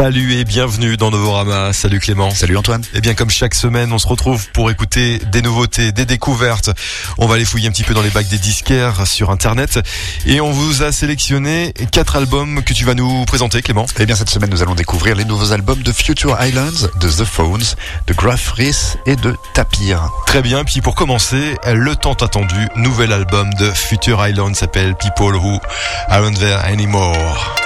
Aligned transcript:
Salut 0.00 0.32
et 0.32 0.46
bienvenue 0.46 0.96
dans 0.96 1.10
Novorama. 1.10 1.74
Salut 1.74 2.00
Clément. 2.00 2.30
Salut 2.30 2.56
Antoine. 2.56 2.82
Et 2.94 3.02
bien 3.02 3.12
comme 3.12 3.28
chaque 3.28 3.54
semaine, 3.54 3.92
on 3.92 3.98
se 3.98 4.06
retrouve 4.06 4.50
pour 4.52 4.70
écouter 4.70 5.18
des 5.30 5.42
nouveautés, 5.42 5.92
des 5.92 6.06
découvertes. 6.06 6.70
On 7.18 7.26
va 7.26 7.34
aller 7.34 7.44
fouiller 7.44 7.68
un 7.68 7.70
petit 7.70 7.82
peu 7.82 7.92
dans 7.92 8.00
les 8.00 8.08
bacs 8.08 8.28
des 8.28 8.38
disquaires 8.38 9.06
sur 9.06 9.30
internet 9.30 9.78
et 10.24 10.40
on 10.40 10.52
vous 10.52 10.82
a 10.82 10.90
sélectionné 10.90 11.74
quatre 11.92 12.16
albums 12.16 12.62
que 12.64 12.72
tu 12.72 12.86
vas 12.86 12.94
nous 12.94 13.26
présenter 13.26 13.60
Clément. 13.60 13.84
Et 13.98 14.06
bien 14.06 14.16
cette 14.16 14.30
semaine, 14.30 14.48
nous 14.48 14.62
allons 14.62 14.74
découvrir 14.74 15.16
les 15.16 15.26
nouveaux 15.26 15.52
albums 15.52 15.82
de 15.82 15.92
Future 15.92 16.34
Islands, 16.40 16.88
de 16.98 17.08
The 17.10 17.26
Phones, 17.26 17.60
de 18.06 18.14
Graf 18.14 18.52
Rhys 18.52 18.96
et 19.04 19.16
de 19.16 19.36
Tapir. 19.52 20.10
Très 20.26 20.40
bien, 20.40 20.64
puis 20.64 20.80
pour 20.80 20.94
commencer, 20.94 21.58
le 21.66 21.94
tant 21.94 22.14
attendu 22.14 22.68
nouvel 22.74 23.12
album 23.12 23.52
de 23.52 23.70
Future 23.70 24.26
Islands 24.26 24.54
s'appelle 24.54 24.94
People 24.94 25.36
Who 25.36 25.60
Aren't 26.08 26.38
There 26.38 26.56
Anymore. 26.64 27.59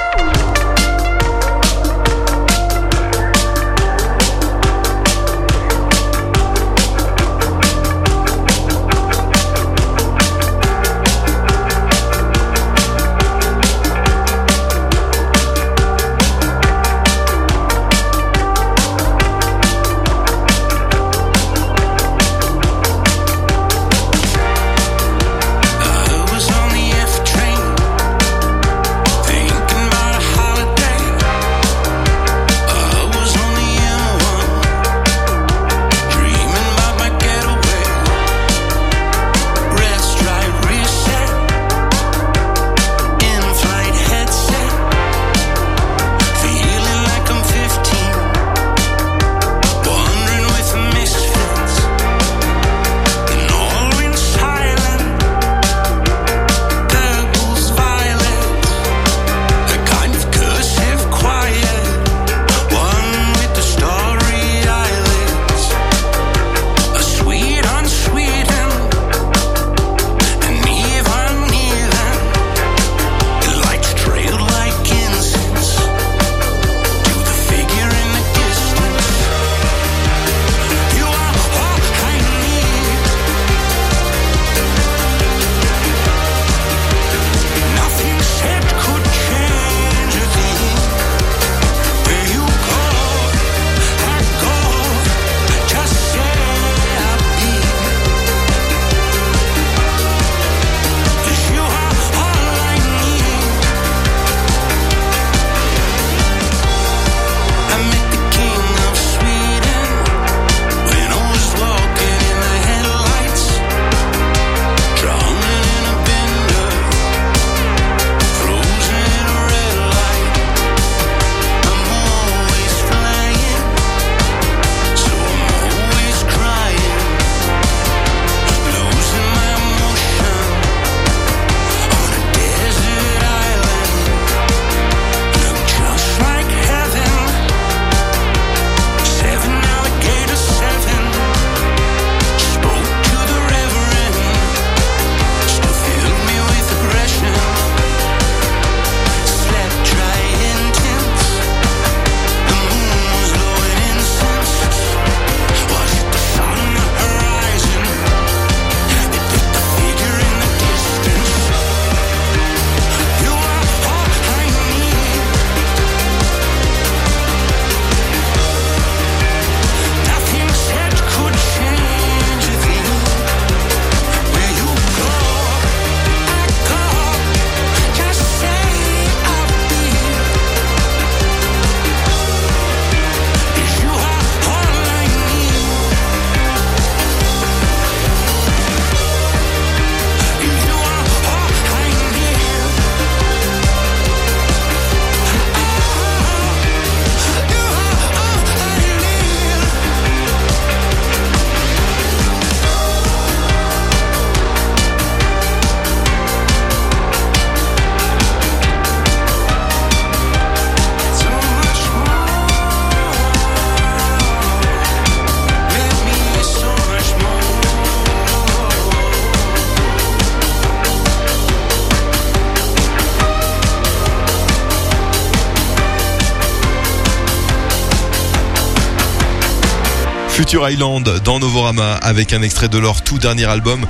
Future 230.54 230.70
Island 230.70 231.20
dans 231.24 231.40
Novorama 231.40 231.94
avec 231.94 232.32
un 232.32 232.40
extrait 232.40 232.68
de 232.68 232.78
leur 232.78 233.02
tout 233.02 233.18
dernier 233.18 233.44
album 233.44 233.84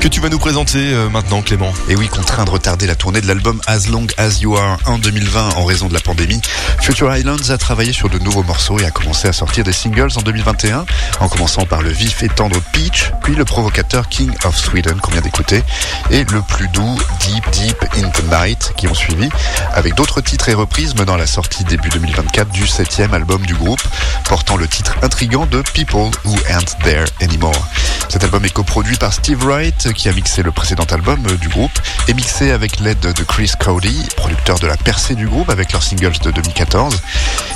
que 0.00 0.08
tu 0.08 0.20
vas 0.20 0.28
nous 0.28 0.38
présenter 0.38 0.92
euh, 0.92 1.08
maintenant 1.08 1.40
Clément. 1.40 1.72
Et 1.88 1.96
oui, 1.96 2.08
contraint 2.08 2.44
de 2.44 2.50
retarder 2.50 2.86
la 2.86 2.94
tournée 2.94 3.22
de 3.22 3.26
l'album 3.26 3.58
As 3.66 3.88
Long 3.88 4.06
As 4.18 4.42
You 4.42 4.54
Are 4.54 4.76
en 4.84 4.98
2020 4.98 5.54
en 5.56 5.64
raison 5.64 5.88
de 5.88 5.94
la 5.94 6.00
pandémie, 6.00 6.42
Future 6.82 7.16
Islands 7.16 7.48
a 7.48 7.56
travaillé 7.56 7.94
sur 7.94 8.10
de 8.10 8.18
nouveaux 8.18 8.42
morceaux 8.42 8.78
et 8.78 8.84
a 8.84 8.90
commencé 8.90 9.28
à 9.28 9.32
sortir 9.32 9.64
des 9.64 9.72
singles 9.72 10.10
en 10.14 10.20
2021, 10.20 10.84
en 11.20 11.28
commençant 11.28 11.64
par 11.64 11.80
le 11.80 11.88
vif 11.88 12.22
et 12.22 12.28
tendre 12.28 12.60
Peach, 12.74 13.12
puis 13.22 13.34
le 13.34 13.46
provocateur 13.46 14.10
King 14.10 14.30
of 14.44 14.58
Sweden 14.58 15.00
qu'on 15.00 15.12
vient 15.12 15.22
d'écouter, 15.22 15.62
et 16.10 16.24
le 16.24 16.42
plus 16.42 16.68
doux 16.68 16.98
Deep 17.20 17.50
Deep 17.50 17.84
in 17.96 18.10
the 18.10 18.24
Night 18.30 18.74
qui 18.76 18.88
ont 18.88 18.94
suivi, 18.94 19.30
avec 19.72 19.94
d'autres 19.94 20.20
titres 20.20 20.50
et 20.50 20.54
reprises 20.54 20.94
menant 20.96 21.14
à 21.14 21.18
la 21.18 21.26
sortie 21.26 21.64
début 21.64 21.88
2024 21.88 22.50
du 22.50 22.66
septième 22.66 23.14
album 23.14 23.46
du 23.46 23.54
groupe, 23.54 23.82
portant 24.28 24.58
le 24.58 24.68
titre 24.68 24.96
intrigant 25.02 25.46
de 25.46 25.62
People 25.72 26.09
Who 26.24 26.36
Aren't 26.50 26.78
There 26.82 27.04
Anymore. 27.20 27.68
Cet 28.08 28.24
album 28.24 28.44
est 28.44 28.52
coproduit 28.52 28.96
par 28.96 29.12
Steve 29.12 29.44
Wright, 29.44 29.92
qui 29.92 30.08
a 30.08 30.12
mixé 30.12 30.42
le 30.42 30.50
précédent 30.50 30.86
album 30.90 31.24
euh, 31.28 31.36
du 31.36 31.48
groupe, 31.48 31.70
et 32.08 32.14
mixé 32.14 32.50
avec 32.50 32.80
l'aide 32.80 32.98
de 32.98 33.22
Chris 33.22 33.52
Cody, 33.58 34.08
producteur 34.16 34.58
de 34.58 34.66
la 34.66 34.76
percée 34.76 35.14
du 35.14 35.28
groupe 35.28 35.48
avec 35.48 35.72
leurs 35.72 35.82
singles 35.82 36.18
de 36.22 36.30
2014. 36.32 37.00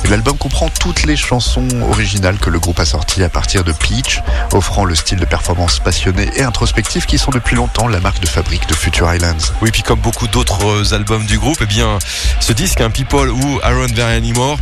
Et 0.04 0.08
L'album 0.08 0.36
comprend 0.36 0.68
toutes 0.68 1.04
les 1.06 1.16
chansons 1.16 1.66
originales 1.90 2.38
que 2.38 2.50
le 2.50 2.60
groupe 2.60 2.78
a 2.78 2.84
sorties 2.84 3.24
à 3.24 3.28
partir 3.28 3.64
de 3.64 3.72
Peach, 3.72 4.22
offrant 4.52 4.84
le 4.84 4.94
style 4.94 5.18
de 5.18 5.24
performance 5.24 5.80
passionné 5.80 6.28
et 6.36 6.42
introspectif 6.42 7.06
qui 7.06 7.18
sont 7.18 7.30
depuis 7.30 7.56
longtemps 7.56 7.88
la 7.88 8.00
marque 8.00 8.20
de 8.20 8.28
fabrique 8.28 8.68
de 8.68 8.74
Future 8.74 9.12
Islands. 9.12 9.52
Oui, 9.60 9.70
puis 9.72 9.82
comme 9.82 10.00
beaucoup 10.00 10.28
d'autres 10.28 10.64
euh, 10.64 10.94
albums 10.94 11.24
du 11.26 11.38
groupe, 11.38 11.58
eh 11.62 11.66
bien, 11.66 11.98
ce 12.38 12.52
disque, 12.52 12.80
un 12.80 12.90
People 12.90 13.30
ou 13.30 13.60
Aaron 13.62 13.86
Very 13.94 14.14
Anymore, 14.14 14.58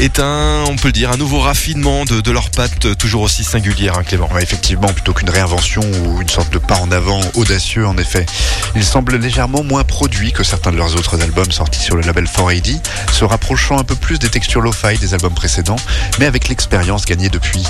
est 0.00 0.20
un, 0.20 0.64
on 0.68 0.76
peut 0.76 0.88
le 0.88 0.92
dire, 0.92 1.10
un 1.10 1.16
nouveau 1.16 1.40
raffinement 1.40 2.04
de, 2.04 2.20
de 2.20 2.30
leurs 2.30 2.50
pattes 2.50 2.86
euh, 2.86 2.94
toujours 2.94 3.22
aussi 3.22 3.33
singulières, 3.42 3.98
hein, 3.98 4.04
Clément. 4.04 4.28
Effectivement, 4.38 4.88
plutôt 4.88 5.12
qu'une 5.12 5.30
réinvention 5.30 5.82
ou 5.82 6.20
une 6.20 6.28
sorte 6.28 6.52
de 6.52 6.58
pas 6.58 6.76
en 6.76 6.92
avant 6.92 7.20
audacieux 7.34 7.86
en 7.86 7.96
effet. 7.96 8.26
Il 8.76 8.84
semble 8.84 9.16
légèrement 9.16 9.64
moins 9.64 9.82
produit 9.82 10.32
que 10.32 10.44
certains 10.44 10.70
de 10.70 10.76
leurs 10.76 10.94
autres 10.96 11.20
albums 11.20 11.50
sortis 11.50 11.80
sur 11.80 11.96
le 11.96 12.02
label 12.02 12.24
4AD, 12.24 12.80
se 13.12 13.24
rapprochant 13.24 13.78
un 13.78 13.84
peu 13.84 13.94
plus 13.94 14.18
des 14.18 14.28
textures 14.28 14.60
lo-fi 14.60 14.98
des 14.98 15.14
albums 15.14 15.34
précédents, 15.34 15.76
mais 16.18 16.26
avec 16.26 16.48
l'expérience 16.48 17.06
gagnée 17.06 17.28
depuis. 17.28 17.64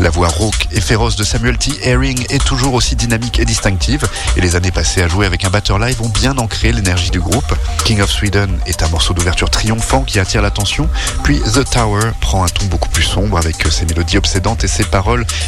La 0.00 0.10
voix 0.10 0.28
rauque 0.28 0.66
et 0.72 0.80
féroce 0.80 1.16
de 1.16 1.24
Samuel 1.24 1.56
T. 1.56 1.70
Herring 1.82 2.26
est 2.30 2.44
toujours 2.44 2.74
aussi 2.74 2.96
dynamique 2.96 3.38
et 3.38 3.44
distinctive, 3.44 4.06
et 4.36 4.40
les 4.40 4.56
années 4.56 4.70
passées 4.70 5.02
à 5.02 5.08
jouer 5.08 5.24
avec 5.24 5.44
un 5.44 5.50
batteur 5.50 5.78
live 5.78 6.02
ont 6.02 6.08
bien 6.08 6.36
ancré 6.38 6.72
l'énergie 6.72 7.10
du 7.10 7.20
groupe. 7.20 7.54
King 7.84 8.00
of 8.00 8.10
Sweden 8.10 8.58
est 8.66 8.82
un 8.82 8.88
morceau 8.88 9.14
d'ouverture 9.14 9.50
triomphant 9.50 10.02
qui 10.02 10.18
attire 10.18 10.42
l'attention, 10.42 10.88
puis 11.22 11.40
The 11.40 11.64
Tower 11.68 12.10
prend 12.20 12.44
un 12.44 12.48
ton 12.48 12.66
beaucoup 12.66 12.88
plus 12.88 13.04
sombre 13.04 13.38
avec 13.38 13.56
ses 13.70 13.84
mélodies 13.86 14.18
obsédantes 14.18 14.64
et 14.64 14.68
ses 14.68 14.84
paroles 14.84 15.05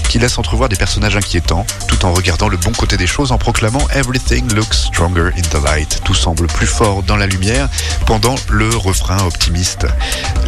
qui 0.08 0.18
laissent 0.18 0.38
entrevoir 0.38 0.68
des 0.68 0.76
personnages 0.76 1.16
inquiétants, 1.16 1.66
tout 1.88 2.04
en 2.04 2.12
regardant 2.12 2.48
le 2.48 2.56
bon 2.56 2.72
côté 2.72 2.96
des 2.96 3.06
choses 3.06 3.32
en 3.32 3.38
proclamant 3.38 3.86
Everything 3.94 4.52
looks 4.54 4.74
stronger 4.74 5.30
in 5.36 5.42
the 5.50 5.62
light. 5.64 6.00
Tout 6.04 6.14
semble 6.14 6.46
plus 6.46 6.66
fort 6.66 7.02
dans 7.02 7.16
la 7.16 7.26
lumière 7.26 7.68
pendant 8.06 8.36
le 8.50 8.68
refrain 8.76 9.18
optimiste. 9.26 9.86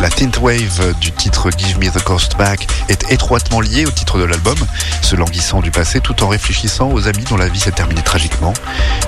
La 0.01 0.11
synthwave 0.11 0.95
du 1.01 1.11
titre 1.13 1.51
Give 1.57 1.79
Me 1.79 1.91
the 1.91 2.05
Ghost 2.05 2.37
Back 2.37 2.67
est 2.89 3.11
étroitement 3.11 3.61
liée 3.61 3.85
au 3.85 3.91
titre 3.91 4.19
de 4.19 4.25
l'album, 4.25 4.59
se 5.03 5.17
languissant 5.17 5.61
du 5.61 5.71
passé 5.71 6.01
tout 6.01 6.23
en 6.23 6.29
réfléchissant 6.29 6.91
aux 6.93 7.09
amis 7.09 7.25
dont 7.29 7.37
la 7.37 7.49
vie 7.49 7.61
s'est 7.61 7.73
terminée 7.73 8.03
tragiquement. 8.03 8.53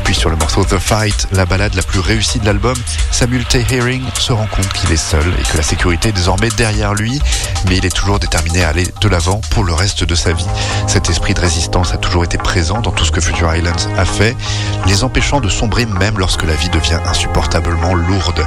Puis 0.04 0.14
sur 0.14 0.30
le 0.30 0.36
morceau 0.36 0.64
The 0.64 0.78
Fight, 0.78 1.28
la 1.32 1.46
balade 1.46 1.74
la 1.74 1.82
plus 1.82 2.00
réussie 2.00 2.40
de 2.40 2.46
l'album, 2.46 2.76
Samuel 3.10 3.44
T. 3.44 3.64
Herring 3.70 4.02
se 4.18 4.32
rend 4.32 4.46
compte 4.46 4.72
qu'il 4.72 4.90
est 4.90 4.96
seul 4.96 5.26
et 5.38 5.42
que 5.42 5.56
la 5.56 5.62
sécurité 5.62 6.08
est 6.08 6.12
désormais 6.12 6.48
derrière 6.56 6.94
lui, 6.94 7.20
mais 7.68 7.76
il 7.76 7.86
est 7.86 7.94
toujours 7.94 8.18
déterminé 8.18 8.64
à 8.64 8.70
aller 8.70 8.86
de 9.00 9.08
l'avant 9.08 9.40
pour 9.50 9.64
le 9.64 9.72
reste 9.72 9.91
de 10.00 10.14
sa 10.14 10.32
vie. 10.32 10.46
Cet 10.86 11.10
esprit 11.10 11.34
de 11.34 11.40
résistance 11.40 11.92
a 11.92 11.96
toujours 11.96 12.24
été 12.24 12.38
présent 12.38 12.80
dans 12.80 12.90
tout 12.90 13.04
ce 13.04 13.10
que 13.10 13.20
Future 13.20 13.54
Islands 13.54 13.88
a 13.96 14.04
fait, 14.04 14.36
les 14.86 15.04
empêchant 15.04 15.40
de 15.40 15.48
sombrer 15.48 15.86
même 15.86 16.18
lorsque 16.18 16.44
la 16.44 16.54
vie 16.54 16.70
devient 16.70 16.98
insupportablement 17.06 17.94
lourde. 17.94 18.46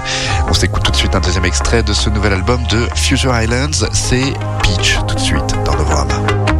On 0.49 0.53
s'écoute 0.53 0.83
tout 0.83 0.91
de 0.91 0.97
suite 0.97 1.15
un 1.15 1.21
deuxième 1.21 1.45
extrait 1.45 1.83
de 1.83 1.93
ce 1.93 2.09
nouvel 2.09 2.33
album 2.33 2.61
de 2.67 2.87
Future 2.95 3.39
Islands, 3.39 3.87
c'est 3.93 4.33
Peach 4.63 4.99
tout 5.07 5.15
de 5.15 5.19
suite 5.19 5.55
dans 5.65 5.75
Novorama. 5.75 6.15
Life 6.15 6.54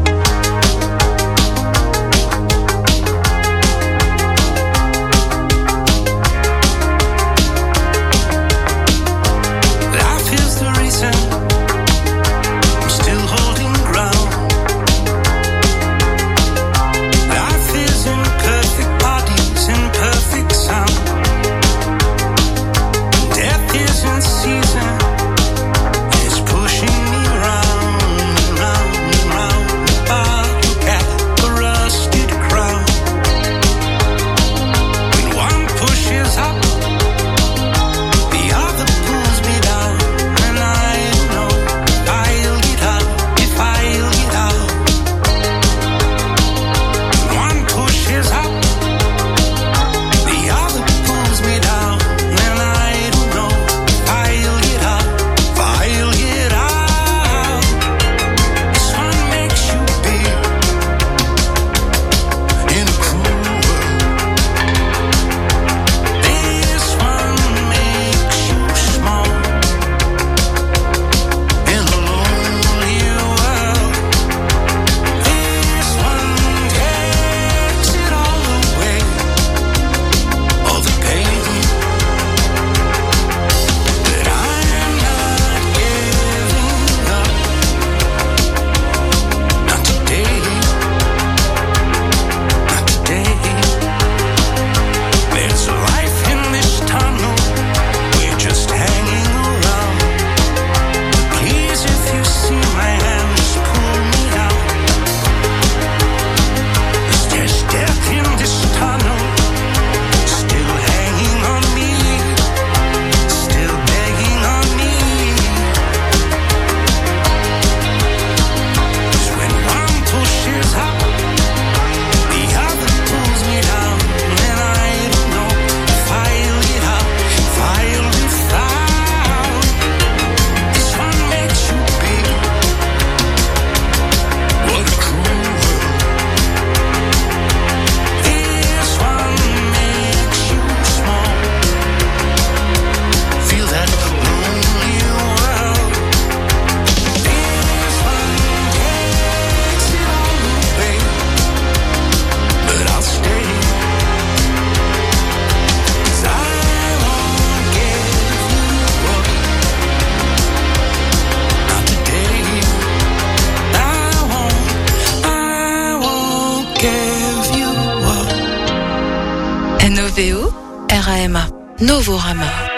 RAMA, 171.26 171.50
Novorama. 171.80 172.75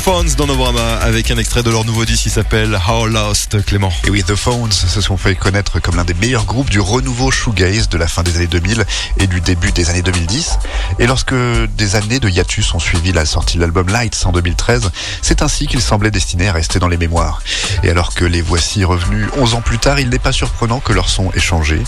Phones 0.00 0.30
dans 0.38 0.46
Novorama 0.46 0.94
avec 0.96 1.30
un 1.30 1.36
extrait 1.36 1.62
de 1.62 1.68
leur 1.68 1.84
nouveau 1.84 2.06
disque 2.06 2.22
qui 2.22 2.30
s'appelle 2.30 2.78
How 2.88 3.06
Lost, 3.06 3.62
Clément. 3.66 3.92
Et 4.06 4.10
oui, 4.10 4.24
The 4.24 4.34
Phones 4.34 4.72
se 4.72 5.00
sont 5.02 5.18
fait 5.18 5.34
connaître 5.34 5.78
comme 5.78 5.96
l'un 5.96 6.04
des 6.04 6.14
meilleurs 6.14 6.46
groupes 6.46 6.70
du 6.70 6.80
renouveau 6.80 7.30
shoegaze 7.30 7.90
de 7.90 7.98
la 7.98 8.08
fin 8.08 8.22
des 8.22 8.36
années 8.36 8.46
2000 8.46 8.86
et 9.18 9.26
du 9.26 9.42
début 9.42 9.72
des 9.72 9.90
années 9.90 10.00
2010. 10.00 10.58
Et 11.00 11.06
lorsque 11.06 11.34
des 11.76 11.96
années 11.96 12.18
de 12.18 12.30
hiatus 12.30 12.72
ont 12.72 12.78
suivi 12.78 13.12
la 13.12 13.26
sortie 13.26 13.56
de 13.56 13.60
l'album 13.60 13.88
Lights 13.88 14.22
en 14.24 14.32
2013, 14.32 14.90
c'est 15.20 15.42
ainsi 15.42 15.66
qu'ils 15.66 15.82
semblaient 15.82 16.10
destinés 16.10 16.48
à 16.48 16.52
rester 16.52 16.78
dans 16.78 16.88
les 16.88 16.96
mémoires. 16.96 17.42
Et 17.82 17.90
alors 17.90 18.14
que 18.14 18.24
les 18.24 18.40
voici 18.40 18.84
revenus 18.84 19.28
11 19.36 19.54
ans 19.54 19.60
plus 19.60 19.78
tard, 19.78 20.00
il 20.00 20.08
n'est 20.08 20.18
pas 20.18 20.32
surprenant 20.32 20.80
que 20.80 20.94
leur 20.94 21.10
son 21.10 21.30
ait 21.32 21.40
changé. 21.40 21.78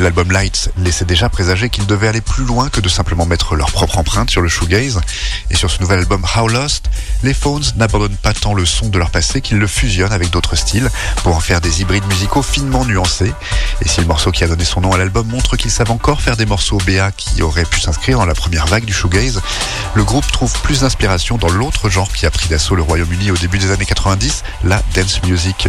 L'album 0.00 0.32
Lights 0.32 0.70
laissait 0.78 1.04
déjà 1.04 1.28
présager 1.28 1.68
qu'ils 1.68 1.86
devaient 1.86 2.08
aller 2.08 2.22
plus 2.22 2.44
loin 2.44 2.70
que 2.70 2.80
de 2.80 2.88
simplement 2.88 3.26
mettre 3.26 3.54
leur 3.54 3.70
propre 3.70 3.98
empreinte 3.98 4.30
sur 4.30 4.40
le 4.40 4.48
shoegaze. 4.48 5.00
Et 5.50 5.56
sur 5.56 5.70
ce 5.70 5.80
nouvel 5.80 5.98
album 5.98 6.24
How 6.36 6.48
Lost, 6.48 6.88
les 7.22 7.34
Phones 7.34 7.49
n'abandonnent 7.76 8.16
pas 8.16 8.32
tant 8.32 8.54
le 8.54 8.64
son 8.64 8.88
de 8.88 8.98
leur 8.98 9.10
passé 9.10 9.40
qu'ils 9.40 9.58
le 9.58 9.66
fusionnent 9.66 10.12
avec 10.12 10.30
d'autres 10.30 10.56
styles 10.56 10.88
pour 11.22 11.34
en 11.34 11.40
faire 11.40 11.60
des 11.60 11.80
hybrides 11.80 12.06
musicaux 12.06 12.42
finement 12.42 12.84
nuancés. 12.84 13.32
Et 13.82 13.88
si 13.88 14.00
le 14.00 14.06
morceau 14.06 14.30
qui 14.30 14.44
a 14.44 14.48
donné 14.48 14.64
son 14.64 14.80
nom 14.80 14.92
à 14.92 14.98
l'album 14.98 15.26
montre 15.26 15.56
qu'ils 15.56 15.70
savent 15.70 15.90
encore 15.90 16.20
faire 16.20 16.36
des 16.36 16.46
morceaux 16.46 16.78
BA 16.86 17.10
qui 17.12 17.42
auraient 17.42 17.64
pu 17.64 17.80
s'inscrire 17.80 18.18
dans 18.18 18.26
la 18.26 18.34
première 18.34 18.66
vague 18.66 18.84
du 18.84 18.92
shoegaze, 18.92 19.40
le 19.94 20.04
groupe 20.04 20.30
trouve 20.30 20.52
plus 20.62 20.80
d'inspiration 20.80 21.38
dans 21.38 21.50
l'autre 21.50 21.90
genre 21.90 22.12
qui 22.12 22.26
a 22.26 22.30
pris 22.30 22.48
d'assaut 22.48 22.76
le 22.76 22.82
Royaume-Uni 22.82 23.30
au 23.30 23.36
début 23.36 23.58
des 23.58 23.70
années 23.70 23.86
90, 23.86 24.44
la 24.64 24.82
dance 24.94 25.22
music. 25.24 25.68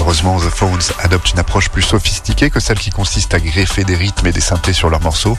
Heureusement, 0.00 0.38
The 0.40 0.50
Phones 0.50 0.78
adoptent 1.00 1.32
une 1.32 1.38
approche 1.38 1.68
plus 1.68 1.82
sophistiquée 1.82 2.50
que 2.50 2.60
celle 2.60 2.78
qui 2.78 2.90
consiste 2.90 3.34
à 3.34 3.40
greffer 3.40 3.84
des 3.84 3.96
rythmes 3.96 4.26
et 4.26 4.32
des 4.32 4.40
synthés 4.40 4.72
sur 4.72 4.88
leurs 4.88 5.02
morceaux. 5.02 5.36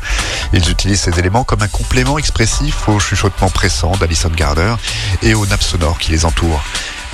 Ils 0.54 0.70
utilisent 0.70 1.02
ces 1.02 1.18
éléments 1.20 1.44
comme 1.44 1.62
un 1.62 1.68
complément 1.68 2.18
expressif 2.18 2.88
au 2.88 3.00
chuchotement 3.00 3.50
pressant 3.50 3.92
d'Alison 3.98 4.30
Garner 4.30 4.76
et 5.22 5.34
aux 5.34 5.46
nappes 5.46 5.64
sonores 5.70 6.00
qui 6.00 6.12
les 6.12 6.26
entourent. 6.26 6.64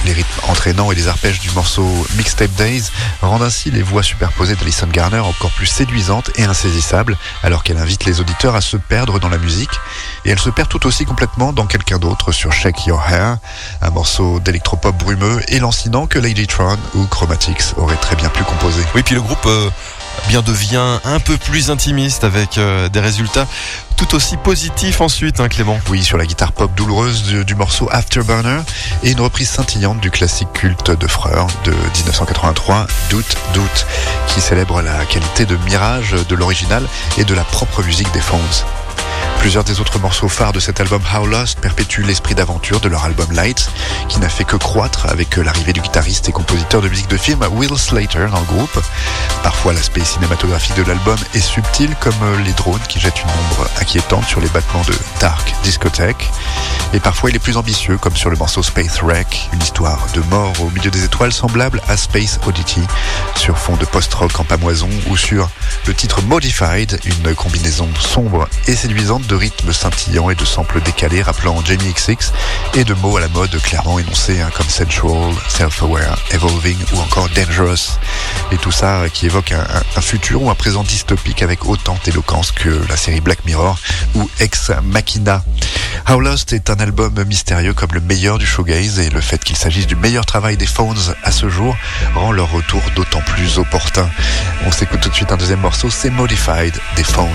Les 0.06 0.14
rythmes 0.14 0.50
entraînants 0.50 0.92
et 0.92 0.96
les 0.96 1.08
arpèges 1.08 1.40
du 1.40 1.50
morceau 1.52 1.88
Mixtape 2.16 2.52
Days 2.52 2.84
rendent 3.22 3.42
ainsi 3.42 3.72
les 3.72 3.82
voix 3.82 4.04
superposées 4.04 4.56
d'Alison 4.56 4.88
Garner 4.88 5.20
encore 5.20 5.50
plus 5.52 5.66
séduisantes 5.66 6.30
et 6.36 6.44
insaisissables, 6.44 7.18
alors 7.42 7.64
qu'elle 7.64 7.78
invite 7.78 8.06
les 8.06 8.20
auditeurs 8.20 8.56
à 8.56 8.62
se 8.62 8.78
perdre 8.78 9.20
dans 9.20 9.30
la 9.30 9.40
musique. 9.40 9.80
Et 10.24 10.30
elle 10.30 10.40
se 10.40 10.52
perd 10.52 10.70
tout 10.70 10.86
aussi 10.86 11.06
complètement 11.06 11.54
dans 11.54 11.66
quelqu'un 11.66 11.98
d'autre 11.98 12.32
sur 12.32 12.52
Shake 12.52 12.86
Your 12.86 13.04
Hair, 13.10 13.38
un 13.82 13.90
morceau 13.90 14.40
d'électropop 14.40 14.96
brumeux 14.96 15.42
et 15.48 15.60
lancinant 15.60 16.06
que 16.06 16.20
Lady 16.20 16.46
Tron 16.46 16.78
ou 16.94 17.06
Chromatics 17.06 17.74
auraient 17.78 17.96
très 17.96 18.16
bien 18.16 18.30
pu 18.30 18.44
composer. 18.44 18.84
Oui, 18.94 19.02
puis 19.02 19.16
le 19.16 19.22
groupe 19.22 19.46
euh, 19.48 19.72
bien 20.27 20.41
devient 20.41 21.00
un 21.03 21.19
peu 21.19 21.38
plus 21.38 21.69
intimiste 21.69 22.24
avec 22.24 22.57
euh, 22.57 22.89
des 22.89 23.00
résultats 23.00 23.48
tout 23.98 24.13
aussi 24.15 24.36
positifs 24.38 25.00
ensuite, 25.00 25.39
hein, 25.39 25.48
Clément. 25.48 25.79
Oui, 25.89 26.03
sur 26.03 26.17
la 26.17 26.25
guitare 26.25 26.51
pop 26.51 26.74
douloureuse 26.75 27.24
du, 27.24 27.55
morceau 27.55 27.88
Afterburner 27.91 28.60
et 29.03 29.12
une 29.12 29.22
reprise 29.22 29.50
scintillante 29.50 30.00
du 30.01 30.12
classique 30.12 30.51
culte 30.53 30.91
de 30.91 31.07
Freur 31.07 31.48
de 31.63 31.72
1983, 31.72 32.88
Doute, 33.10 33.38
Doute, 33.53 33.88
qui 34.27 34.41
célèbre 34.41 34.81
la 34.81 35.05
qualité 35.05 35.45
de 35.45 35.55
mirage 35.65 36.15
de 36.27 36.36
l'original 36.36 36.84
et 37.17 37.24
de 37.24 37.34
la 37.34 37.43
propre 37.43 37.84
musique 37.84 38.12
des 38.12 38.22
Phones. 38.22 38.39
Plusieurs 39.46 39.64
des 39.64 39.80
autres 39.80 40.00
morceaux 40.00 40.28
phares 40.28 40.54
de 40.54 40.60
cet 40.60 40.82
album 40.82 41.04
How 41.14 41.28
Lost 41.28 41.60
perpétuent 41.60 42.02
l'esprit 42.02 42.34
d'aventure 42.34 42.80
de 42.80 42.90
leur 42.90 43.06
album 43.06 43.32
Lights, 43.32 43.70
qui 44.10 44.20
n'a 44.20 44.28
fait 44.28 44.44
que 44.44 44.56
croître 44.56 45.06
avec 45.08 45.36
l'arrivée 45.38 45.72
du 45.72 45.82
guitariste 45.82 46.28
et 46.28 46.32
compositeur 46.32 46.82
de 46.82 46.90
musique 46.90 47.10
de 47.10 47.16
film 47.16 47.46
Will 47.52 47.78
Slater 47.78 48.25
dans 48.32 48.40
le 48.40 48.46
groupe. 48.48 48.82
Parfois, 49.44 49.74
l'aspect 49.74 50.04
cinématographique 50.04 50.75
de 50.75 50.82
l'album 50.82 51.20
est 51.36 51.42
subtil, 51.42 51.96
comme 52.00 52.16
les 52.44 52.54
drones 52.54 52.82
qui 52.90 53.00
jettent 53.00 53.22
une 53.22 53.30
ombre 53.30 53.70
inquiétante 53.80 54.25
sur 54.25 54.42
les 54.42 54.50
battements 54.50 54.82
de 54.82 54.96
Dark 55.20 55.54
Discotheque. 55.62 56.32
Et 56.94 57.00
parfois, 57.00 57.30
il 57.30 57.36
est 57.36 57.40
plus 57.40 57.58
ambitieux, 57.58 57.98
comme 57.98 58.16
sur 58.16 58.32
le 58.32 58.38
morceau 58.38 58.64
Space 58.64 59.04
Wreck, 59.04 59.50
une 59.54 59.62
histoire 59.62 60.08
de 60.16 60.22
mort 60.22 60.54
au 60.62 60.72
milieu 60.72 60.90
des 60.90 61.04
étoiles 61.04 61.34
semblable 61.34 61.84
à 61.88 61.98
Space 61.98 62.40
Oddity, 62.48 62.82
sur 63.36 63.60
fond 63.60 63.75
de 63.75 63.86
post-rock 63.86 64.40
en 64.40 64.44
pamoison, 64.44 64.90
ou 65.08 65.16
sur 65.16 65.50
le 65.86 65.94
titre 65.94 66.24
Modified, 66.24 67.00
une 67.06 67.36
combinaison 67.36 67.88
sombre 68.00 68.50
et 68.66 68.75
séduisante 68.75 69.28
de 69.28 69.35
rythmes 69.36 69.74
scintillants 69.74 70.30
et 70.30 70.36
de 70.36 70.46
samples 70.46 70.82
décalés 70.82 71.22
rappelant 71.22 71.63
Jamie 71.63 71.94
XX 71.94 72.32
et 72.75 72.84
de 72.84 72.94
mots 72.96 73.18
à 73.18 73.20
la 73.20 73.27
mode 73.27 73.62
clairement 73.62 74.00
énoncés 74.00 74.42
hein, 74.42 74.50
comme 74.56 74.68
sensual, 74.68 75.34
self-aware, 75.50 76.18
evolving 76.32 76.77
ou 76.94 77.00
encore 77.00 77.30
dangerous. 77.30 78.00
Et 78.51 78.58
tout 78.58 78.72
ça 78.72 79.01
euh, 79.01 79.10
qui 79.10 79.25
évoque 79.25 79.51
un, 79.51 80.01
futur 80.01 80.44
ou 80.44 80.50
un 80.50 80.56
présent 80.56 80.84
dystopique 80.84 81.42
avec 81.42 81.65
autant 81.65 81.98
d'éloquence 82.04 82.51
que 82.51 82.70
la 82.89 82.98
série 82.98 83.22
Black 83.22 83.46
Mirror 83.46 83.77
ou 84.15 84.30
Ex 84.39 84.72
Machina. 84.84 85.44
How 86.10 86.20
Lost 86.20 86.54
est 86.54 86.70
un 86.70 86.75
album 86.75 87.24
mystérieux 87.24 87.74
comme 87.74 87.94
le 87.94 88.01
meilleur 88.01 88.38
du 88.38 88.46
showgaze 88.46 89.00
et 89.00 89.10
le 89.10 89.22
fait 89.22 89.44
qu'il 89.44 89.58
s'agisse 89.58 89.88
du 89.88 89.96
meilleur 89.96 90.25
travail 90.25 90.58
des 90.58 90.68
Phones 90.68 91.15
à 91.24 91.32
ce 91.32 91.50
jour 91.50 91.75
rend 92.13 92.32
leur 92.32 92.51
retour 92.51 92.82
d'autant 92.96 93.22
plus 93.22 93.58
opportun. 93.58 94.10
On 94.65 94.72
s'écoute 94.72 95.01
tout 95.01 95.10
de 95.10 95.15
suite 95.15 95.32
un 95.32 95.38
deuxième 95.38 95.62
morceau, 95.62 95.89
c'est 95.89 96.10
Modified 96.10 96.75
des 96.96 97.04
Phones. 97.04 97.25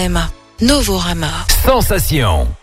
RAMA, 0.00 0.32
Novorama. 0.60 1.44
Sensation. 1.62 2.59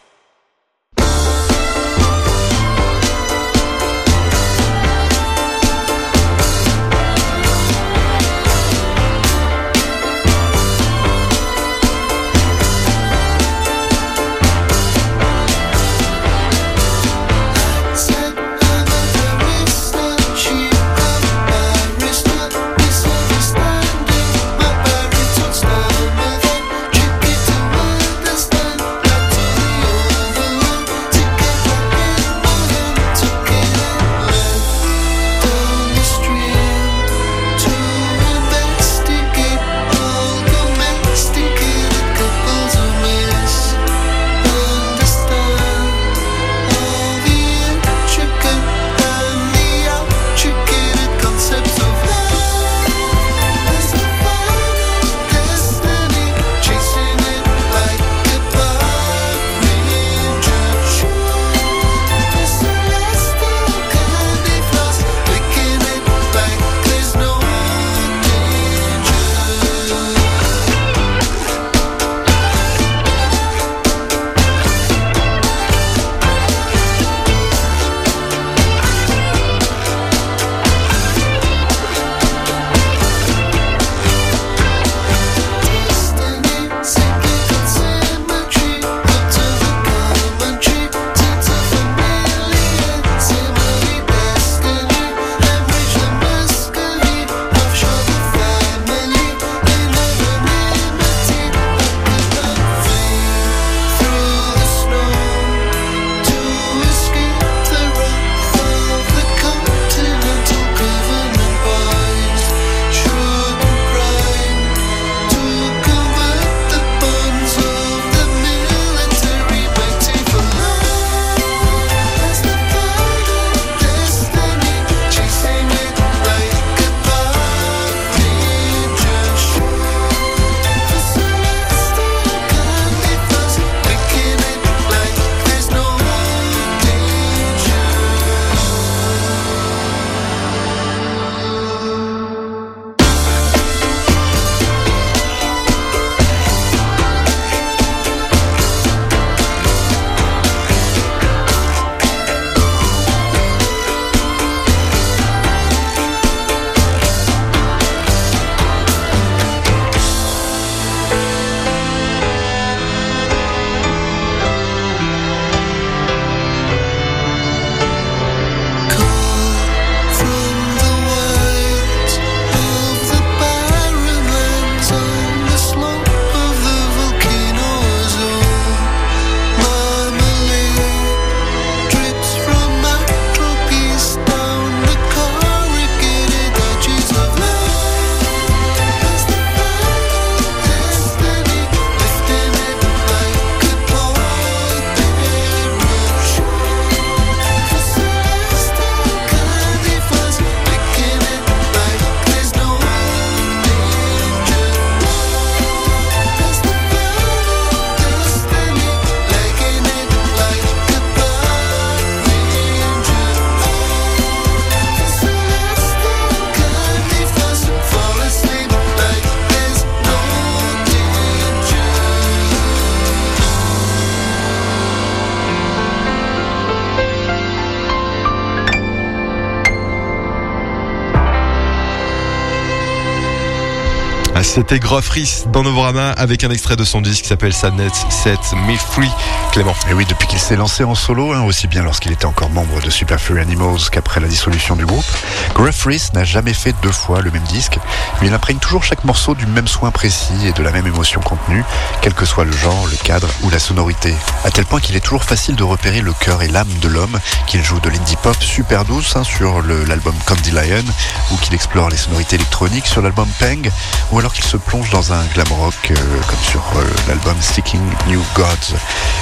C'était 234.57 234.79
Groffris 234.79 235.43
dans 235.53 235.61
Novorama 235.61 236.13
avec 236.13 236.43
un 236.43 236.49
extrait 236.49 236.75
de 236.75 236.83
son 236.83 236.99
disque 236.99 237.21
qui 237.21 237.29
s'appelle 237.29 237.53
Sadness 237.53 238.07
Set 238.09 238.39
Me 238.65 238.75
Free. 238.75 239.11
Clément. 239.51 239.75
Et 239.87 239.93
oui, 239.93 240.03
depuis 240.09 240.27
qu'il 240.27 240.39
s'est 240.39 240.55
lancé 240.55 240.83
en 240.83 240.95
solo, 240.95 241.31
hein, 241.31 241.43
aussi 241.43 241.67
bien 241.67 241.83
lorsqu'il 241.83 242.11
était 242.11 242.25
encore 242.25 242.49
membre 242.49 242.81
de 242.81 242.89
Super 242.89 243.19
Furry 243.19 243.41
Animals 243.41 243.81
qu'après 243.91 244.19
la 244.19 244.27
dissolution 244.27 244.75
du 244.75 244.83
groupe, 244.83 245.05
Gruff 245.53 245.85
Rhys 245.85 246.09
n'a 246.15 246.23
jamais 246.23 246.53
fait 246.53 246.73
deux 246.81 246.91
fois 246.91 247.21
le 247.21 247.29
même 247.29 247.43
disque, 247.43 247.77
mais 248.19 248.27
il 248.27 248.33
imprègne 248.33 248.57
toujours 248.57 248.83
chaque 248.83 249.03
morceau 249.03 249.35
du 249.35 249.45
même 249.45 249.67
soin 249.67 249.91
précis 249.91 250.47
et 250.47 250.53
de 250.53 250.63
la 250.63 250.71
même 250.71 250.87
émotion 250.87 251.21
contenue, 251.21 251.63
quel 252.01 252.15
que 252.15 252.25
soit 252.25 252.43
le 252.43 252.51
genre, 252.51 252.87
le 252.89 252.97
cadre 252.97 253.27
ou 253.43 253.51
la 253.51 253.59
sonorité. 253.59 254.13
À 254.43 254.49
tel 254.49 254.65
point 254.65 254.79
qu'il 254.79 254.95
est 254.95 255.01
toujours 255.01 255.23
facile 255.23 255.55
de 255.55 255.63
repérer 255.63 256.01
le 256.01 256.13
cœur 256.13 256.41
et 256.41 256.47
l'âme 256.47 256.73
de 256.81 256.87
l'homme, 256.87 257.19
qu'il 257.45 257.63
joue 257.63 257.79
de 257.79 257.89
l'indie 257.89 258.17
pop 258.17 258.37
super 258.41 258.85
douce 258.85 259.15
hein, 259.15 259.23
sur 259.23 259.61
l'album 259.61 260.15
Candy 260.25 260.49
Lion, 260.49 260.83
ou 261.31 261.37
qu'il 261.37 261.53
explore 261.53 261.89
les 261.89 261.97
sonorités 261.97 262.37
électroniques 262.37 262.87
sur 262.87 263.03
l'album 263.03 263.29
Peng, 263.39 263.69
ou 264.11 264.19
alors 264.19 264.33
qu'il 264.33 264.46
se 264.47 264.55
plonge 264.55 264.89
dans 264.91 265.11
un 265.11 265.25
glam 265.33 265.51
rock 265.59 265.91
euh, 265.91 265.95
comme 266.25 266.39
sur 266.39 266.61
euh, 266.77 266.85
l'album 267.09 267.35
Seeking 267.41 267.81
New 268.07 268.23
Gods. 268.33 268.77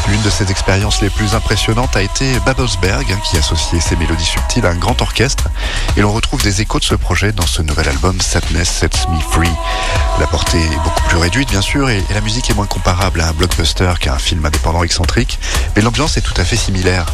L'une 0.07 0.21
de 0.21 0.29
ses 0.29 0.51
expériences 0.51 1.01
les 1.01 1.09
plus 1.09 1.33
impressionnantes 1.33 1.95
a 1.95 2.03
été 2.03 2.39
Babelsberg, 2.45 3.11
hein, 3.11 3.17
qui 3.27 3.35
associait 3.35 3.79
ses 3.79 3.95
mélodies 3.95 4.23
subtiles 4.23 4.67
à 4.67 4.69
un 4.69 4.75
grand 4.75 5.01
orchestre, 5.01 5.45
et 5.97 6.01
l'on 6.01 6.11
retrouve 6.11 6.43
des 6.43 6.61
échos 6.61 6.77
de 6.77 6.83
ce 6.83 6.93
projet 6.93 7.31
dans 7.31 7.47
ce 7.47 7.63
nouvel 7.63 7.87
album 7.87 8.21
Sadness 8.21 8.69
Sets 8.69 9.07
Me 9.09 9.19
Free. 9.19 9.49
La 10.19 10.27
portée 10.27 10.59
est 10.59 10.83
beaucoup 10.83 11.01
plus 11.09 11.17
réduite 11.17 11.49
bien 11.49 11.61
sûr, 11.61 11.89
et, 11.89 12.03
la 12.13 12.21
musique 12.21 12.51
est 12.51 12.53
moins 12.53 12.67
comparable 12.67 13.19
à 13.19 13.29
un 13.29 13.33
blockbuster 13.33 13.93
qu'à 13.99 14.13
un 14.13 14.19
film 14.19 14.45
indépendant 14.45 14.83
excentrique, 14.83 15.39
mais 15.75 15.81
l'ambiance 15.81 16.17
est 16.17 16.21
tout 16.21 16.39
à 16.39 16.45
fait 16.45 16.55
similaire. 16.55 17.07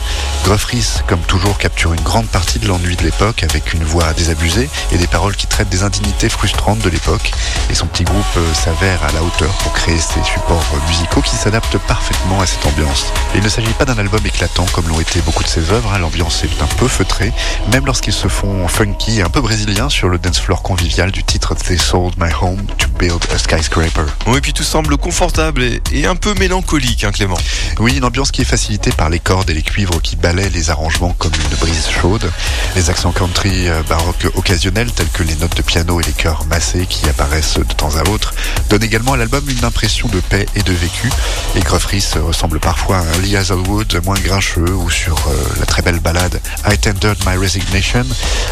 Gruff 0.44 0.66
Rhys, 0.66 1.02
comme 1.08 1.22
toujours, 1.22 1.58
capture 1.58 1.94
une 1.94 2.02
grande 2.02 2.28
partie 2.28 2.60
de 2.60 2.68
l'ennui 2.68 2.98
de 2.98 3.04
l'époque 3.04 3.44
avec 3.44 3.74
une 3.74 3.86
voix 3.86 4.12
désabusée 4.14 4.70
et 4.92 4.98
des 4.98 5.08
paroles 5.08 5.38
qui 5.38 5.48
traitent 5.48 5.70
des 5.70 5.84
indignités 5.84 6.28
frustrantes 6.28 6.80
de 6.80 6.90
l'époque, 6.90 7.32
et 7.70 7.76
son 7.76 7.88
petit 7.88 8.01
groupe 8.04 8.38
euh, 8.38 8.54
s'avère 8.54 9.04
à 9.04 9.12
la 9.12 9.24
hauteur 9.24 9.52
pour 9.60 9.74
créer 9.74 9.98
ces 9.98 10.24
supports 10.24 10.64
musicaux 10.88 11.22
qui 11.22 11.36
s'adaptent 11.36 11.78
parfaitement 11.80 12.42
à 12.42 12.46
cette 12.46 12.66
ambiance. 12.66 13.12
Il 13.36 13.42
ne 13.42 13.50
s'agit 13.50 13.74
pas 13.74 13.86
d'un 13.86 13.98
album 13.98 14.22
éclatant 14.26 14.66
comme 14.74 14.88
l'ont 14.88 15.00
été 15.00 15.22
beaucoup 15.22 15.44
de 15.44 15.48
ses 15.48 15.72
œuvres, 15.72 15.92
hein. 15.94 16.00
l'ambiance 16.00 16.44
est 16.44 16.62
un 16.62 16.68
peu 16.78 16.88
feutrée, 16.88 17.34
même 17.72 17.86
lorsqu'ils 17.86 18.14
se 18.14 18.28
font 18.28 18.68
funky 18.68 19.20
et 19.20 19.22
un 19.22 19.30
peu 19.30 19.42
brésiliens 19.42 19.90
sur 19.90 20.10
le 20.10 20.18
dance 20.18 20.40
floor 20.40 20.62
convivial 20.62 21.12
du 21.12 21.24
titre 21.24 21.56
They 21.56 21.78
Sold 21.78 22.14
My 22.18 22.32
Home 22.42 22.66
to 22.78 22.88
Build 23.00 23.26
a 23.34 23.38
Skyscraper. 23.38 24.06
Oui, 24.28 24.38
et 24.38 24.42
puis 24.42 24.54
tout 24.54 24.64
semble 24.64 24.98
confortable 24.98 25.64
et, 25.64 25.82
et 25.92 26.06
un 26.06 26.16
peu 26.16 26.34
mélancolique, 26.36 27.04
hein, 27.04 27.12
Clément. 27.12 27.38
Oui, 27.80 27.98
une 27.98 28.06
ambiance 28.06 28.32
qui 28.32 28.42
est 28.42 28.46
facilitée 28.46 28.92
par 28.92 29.10
les 29.10 29.20
cordes 29.20 29.50
et 29.50 29.54
les 29.54 29.64
cuivres 29.64 30.02
qui 30.02 30.16
balaient 30.16 30.50
les 30.50 30.70
arrangements 30.70 31.16
comme 31.18 31.34
une 31.34 31.58
brise 31.58 31.90
chaude, 31.90 32.30
les 32.76 32.90
accents 32.90 33.12
country 33.12 33.70
euh, 33.70 33.82
baroque 33.88 34.28
occasionnels 34.36 34.92
tels 34.92 35.10
que 35.10 35.24
les 35.24 35.36
notes 35.36 35.56
de 35.56 35.62
piano 35.62 36.00
et 36.00 36.04
les 36.04 36.14
chœurs 36.14 36.46
massés 36.46 36.86
qui 36.88 37.08
apparaissent 37.10 37.60
de 37.60 37.74
temps 37.74 37.91
à 37.98 38.10
autre 38.10 38.34
donnent 38.70 38.84
également 38.84 39.14
à 39.14 39.18
l'album 39.18 39.44
une 39.50 39.66
impression 39.66 40.08
de 40.08 40.20
paix 40.20 40.46
et 40.56 40.64
de 40.64 40.74
vécu. 40.74 41.10
Et 41.56 41.60
Gruff 41.60 41.86
Rhys 41.86 42.14
ressemble 42.16 42.60
parfois 42.60 42.98
à 42.98 43.02
un 43.02 43.18
Lee 43.22 43.36
Hazelwood 43.36 44.02
moins 44.06 44.20
grincheux 44.20 44.74
ou 44.74 44.90
sur 44.90 45.18
euh, 45.28 45.34
la 45.60 45.66
très 45.66 45.82
belle 45.82 46.00
ballade 46.00 46.40
I 46.66 46.78
Tendered 46.78 47.18
My 47.26 47.38
Resignation 47.38 48.06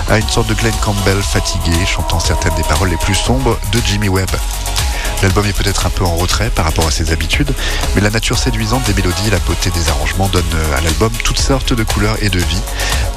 à 0.10 0.18
une 0.18 0.30
sorte 0.30 0.48
de 0.48 0.54
Glenn 0.54 0.74
Campbell 0.84 1.22
fatigué 1.22 1.86
chantant 1.86 2.20
certaines 2.20 2.56
des 2.56 2.64
paroles 2.64 2.90
les 2.90 2.98
plus 2.98 3.16
sombres 3.16 3.58
de 3.72 3.80
Jimmy 3.86 4.10
Webb. 4.10 4.30
L'album 5.22 5.46
est 5.46 5.54
peut-être 5.54 5.86
un 5.86 5.90
peu 5.90 6.06
en 6.06 6.16
retrait 6.16 6.50
par 6.50 6.64
rapport 6.64 6.88
à 6.88 6.92
ses 6.92 7.12
habitudes, 7.12 7.54
mais 7.94 8.02
la 8.02 8.10
nature 8.10 8.38
séduisante 8.38 8.86
des 8.86 8.94
mélodies 8.94 9.28
et 9.28 9.32
la 9.32 9.40
beauté 9.40 9.70
des 9.72 9.90
arrangements 9.90 10.30
donnent 10.30 10.46
euh, 10.56 10.78
à 10.78 10.82
l'album 10.82 11.12
toutes 11.26 11.40
sortes 11.40 11.74
de 11.74 11.84
couleurs 11.84 12.16
et 12.22 12.30
de 12.30 12.40
vie. 12.40 12.62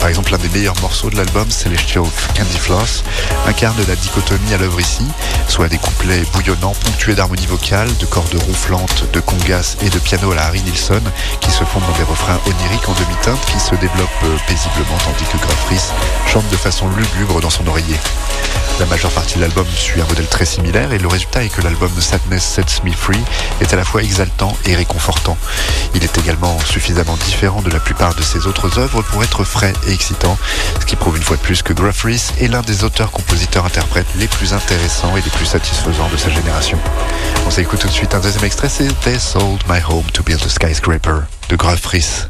Par 0.01 0.09
exemple, 0.09 0.33
l'un 0.33 0.39
des 0.39 0.49
meilleurs 0.49 0.81
morceaux 0.81 1.11
de 1.11 1.17
l'album, 1.17 1.49
Celestial 1.49 2.03
Candy 2.37 2.59
Floss, 2.59 3.05
incarne 3.47 3.77
la 3.87 3.95
dichotomie 3.95 4.53
à 4.53 4.59
l'œuvre 4.59 4.81
ici, 4.81 5.07
soit 5.47 5.69
des 5.69 5.79
couplets 5.79 6.12
bouillonnants, 6.21 6.75
ponctués 6.75 7.15
d'harmonies 7.15 7.47
vocales, 7.47 7.95
de 7.99 8.07
cordes 8.07 8.35
ronflantes, 8.35 9.11
de 9.13 9.21
congas 9.21 9.77
et 9.81 9.89
de 9.89 9.99
piano 9.99 10.33
à 10.33 10.35
la 10.35 10.45
Harry 10.45 10.61
Nilsson, 10.63 11.01
qui 11.41 11.51
se 11.51 11.65
fondent 11.65 11.87
dans 11.87 11.97
des 11.97 12.05
refrains 12.05 12.39
oniriques 12.47 12.89
en 12.89 12.93
demi-teinte 12.93 13.45
qui 13.47 13.59
se 13.59 13.75
développent 13.77 14.09
euh, 14.25 14.37
paisiblement 14.47 14.99
tandis 15.05 15.25
que 15.25 15.39
Rhys 15.69 15.93
chante 16.27 16.49
de 16.51 16.57
façon 16.57 16.89
lugubre 16.91 17.41
dans 17.41 17.51
son 17.51 17.67
oreiller. 17.67 17.97
La 18.81 18.87
majeure 18.87 19.11
partie 19.11 19.37
de 19.37 19.41
l'album 19.41 19.67
suit 19.75 20.01
un 20.01 20.07
modèle 20.07 20.27
très 20.27 20.45
similaire 20.45 20.93
et 20.93 20.99
le 20.99 21.07
résultat 21.07 21.45
est 21.45 21.49
que 21.49 21.61
l'album 21.63 21.91
Sadness 22.01 22.43
Sets 22.43 22.83
Me 22.85 22.93
Free 22.93 23.21
est 23.61 23.73
à 23.73 23.77
la 23.77 23.85
fois 23.85 24.03
exaltant 24.03 24.57
et 24.67 24.75
réconfortant. 24.75 25.37
Il 25.95 26.05
est 26.05 26.19
également 26.19 26.59
suffisamment 26.61 27.17
différent 27.25 27.63
de 27.63 27.71
la 27.71 27.81
plupart 27.81 28.15
de 28.15 28.23
ses 28.23 28.47
autres 28.47 28.79
œuvres 28.79 29.03
pour 29.03 29.23
être 29.23 29.45
frais 29.45 29.73
et 29.87 29.93
excitant, 29.93 30.37
ce 30.81 30.87
qui 30.87 30.97
prouve 30.97 31.17
une 31.17 31.23
fois 31.23 31.37
de 31.37 31.43
plus 31.43 31.63
que 31.63 31.73
Rhys 31.73 32.33
est 32.41 32.49
l'un 32.49 32.63
des 32.63 32.85
auteurs-compositeurs-interprètes 32.85 34.09
les 34.17 34.29
plus 34.29 34.53
intéressants 34.53 35.17
et 35.17 35.23
les 35.23 35.31
plus 35.31 35.47
satisfaisants 35.47 35.92
de 35.93 36.17
sa 36.17 36.31
génération. 36.31 36.79
On 37.47 37.51
s'écoute 37.51 37.81
tout 37.81 37.87
de 37.87 37.93
suite 37.93 38.15
un 38.15 38.21
deuxième 38.21 38.45
extrait, 38.45 38.69
c'est 38.69 38.89
They 39.03 39.19
Sold 39.19 39.63
My 39.69 39.79
Home 39.89 40.05
to 40.13 40.23
Build 40.23 40.43
a 40.43 40.49
Skyscraper 40.49 41.21
de 41.49 41.57
Gruff 41.57 41.85
Rhys. 41.87 42.29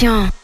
Sensation. 0.00 0.39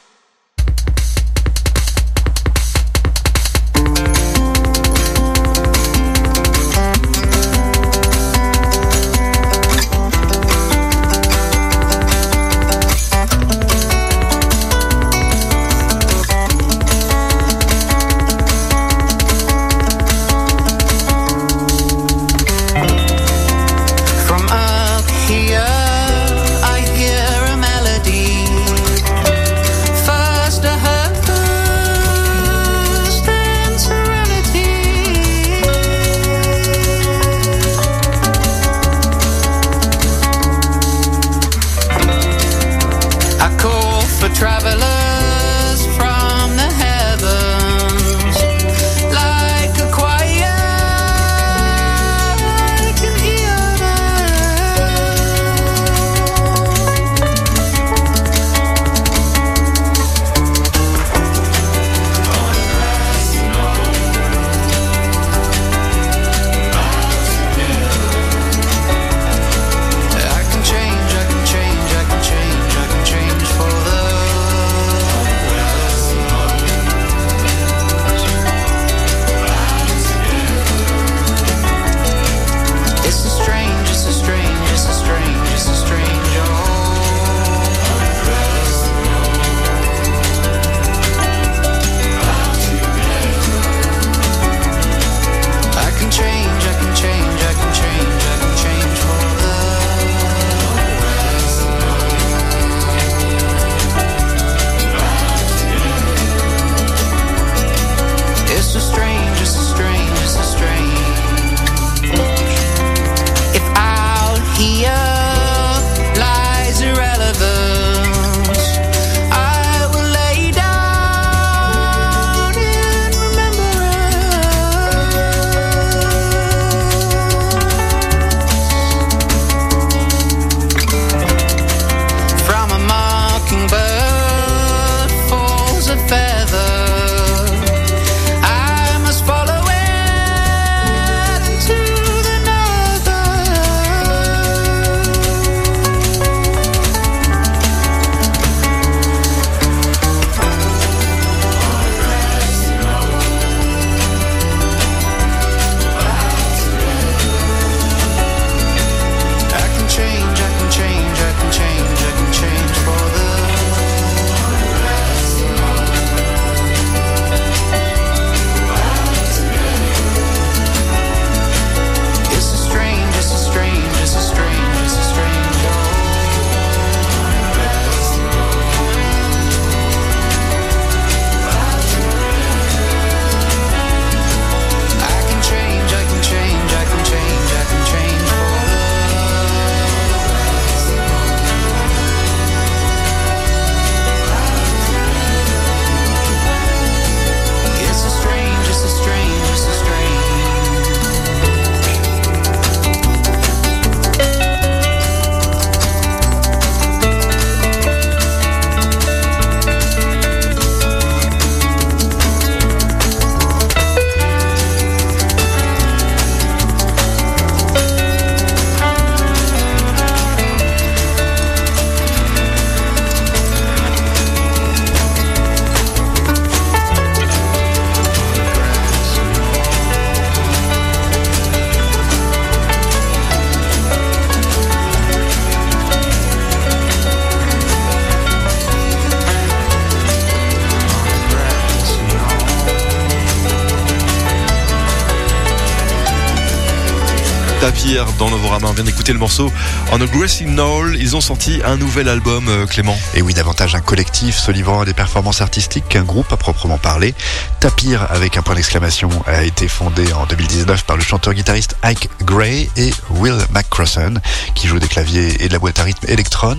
of 248.36 248.45
On 248.62 248.72
vient 248.72 248.84
d'écouter 248.84 249.12
le 249.12 249.18
morceau 249.18 249.52
On 249.92 250.00
a 250.00 250.06
Grassy 250.06 250.44
Knoll. 250.44 250.96
Ils 250.98 251.14
ont 251.14 251.20
sorti 251.20 251.60
un 251.64 251.76
nouvel 251.76 252.08
album, 252.08 252.48
euh, 252.48 252.66
Clément. 252.66 252.96
Et 253.14 253.20
oui, 253.20 253.34
davantage 253.34 253.74
un 253.74 253.80
collectif 253.80 254.36
se 254.36 254.50
livrant 254.50 254.80
à 254.80 254.84
des 254.86 254.94
performances 254.94 255.42
artistiques 255.42 255.86
qu'un 255.88 256.04
groupe 256.04 256.32
à 256.32 256.38
proprement 256.38 256.78
parler. 256.78 257.14
Tapir, 257.60 258.06
avec 258.10 258.36
un 258.38 258.42
point 258.42 258.54
d'exclamation, 258.54 259.10
a 259.26 259.42
été 259.42 259.68
fondé 259.68 260.10
en 260.14 260.24
2019 260.26 260.84
par 260.84 260.96
le 260.96 261.02
chanteur-guitariste 261.02 261.76
Ike 261.82 262.08
Gray 262.22 262.70
et 262.76 262.90
Will 263.10 263.36
McCrossan, 263.52 264.20
qui 264.54 264.68
joue 264.68 264.78
des 264.78 264.88
claviers 264.88 265.44
et 265.44 265.48
de 265.48 265.52
la 265.52 265.58
boîte 265.58 265.78
à 265.78 265.82
rythme 265.82 266.06
Electron. 266.08 266.58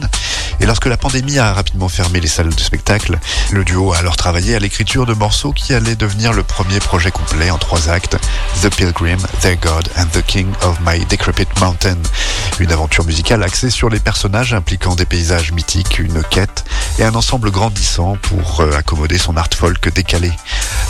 Et 0.59 0.65
lorsque 0.65 0.85
la 0.85 0.97
pandémie 0.97 1.39
a 1.39 1.53
rapidement 1.53 1.89
fermé 1.89 2.19
les 2.19 2.27
salles 2.27 2.53
de 2.53 2.59
spectacle, 2.59 3.17
le 3.51 3.63
duo 3.63 3.93
a 3.93 3.97
alors 3.97 4.17
travaillé 4.17 4.55
à 4.55 4.59
l'écriture 4.59 5.05
de 5.05 5.13
morceaux 5.13 5.51
qui 5.51 5.73
allaient 5.73 5.95
devenir 5.95 6.33
le 6.33 6.43
premier 6.43 6.79
projet 6.79 7.11
complet 7.11 7.49
en 7.49 7.57
trois 7.57 7.89
actes, 7.89 8.17
The 8.61 8.69
Pilgrim, 8.69 9.19
Their 9.41 9.57
God 9.57 9.89
and 9.97 10.07
the 10.13 10.21
King 10.25 10.47
of 10.61 10.79
My 10.85 11.03
Decrepit 11.05 11.47
Mountain. 11.59 11.86
Une 12.59 12.71
aventure 12.71 13.05
musicale 13.05 13.43
axée 13.43 13.69
sur 13.69 13.89
les 13.89 13.99
personnages 13.99 14.53
impliquant 14.53 14.95
des 14.95 15.05
paysages 15.05 15.51
mythiques, 15.51 15.99
une 15.99 16.23
quête 16.23 16.65
et 16.99 17.03
un 17.03 17.13
ensemble 17.15 17.51
grandissant 17.51 18.17
pour 18.21 18.61
euh, 18.61 18.71
accommoder 18.71 19.17
son 19.17 19.37
art 19.37 19.49
folk 19.53 19.93
décalé. 19.93 20.31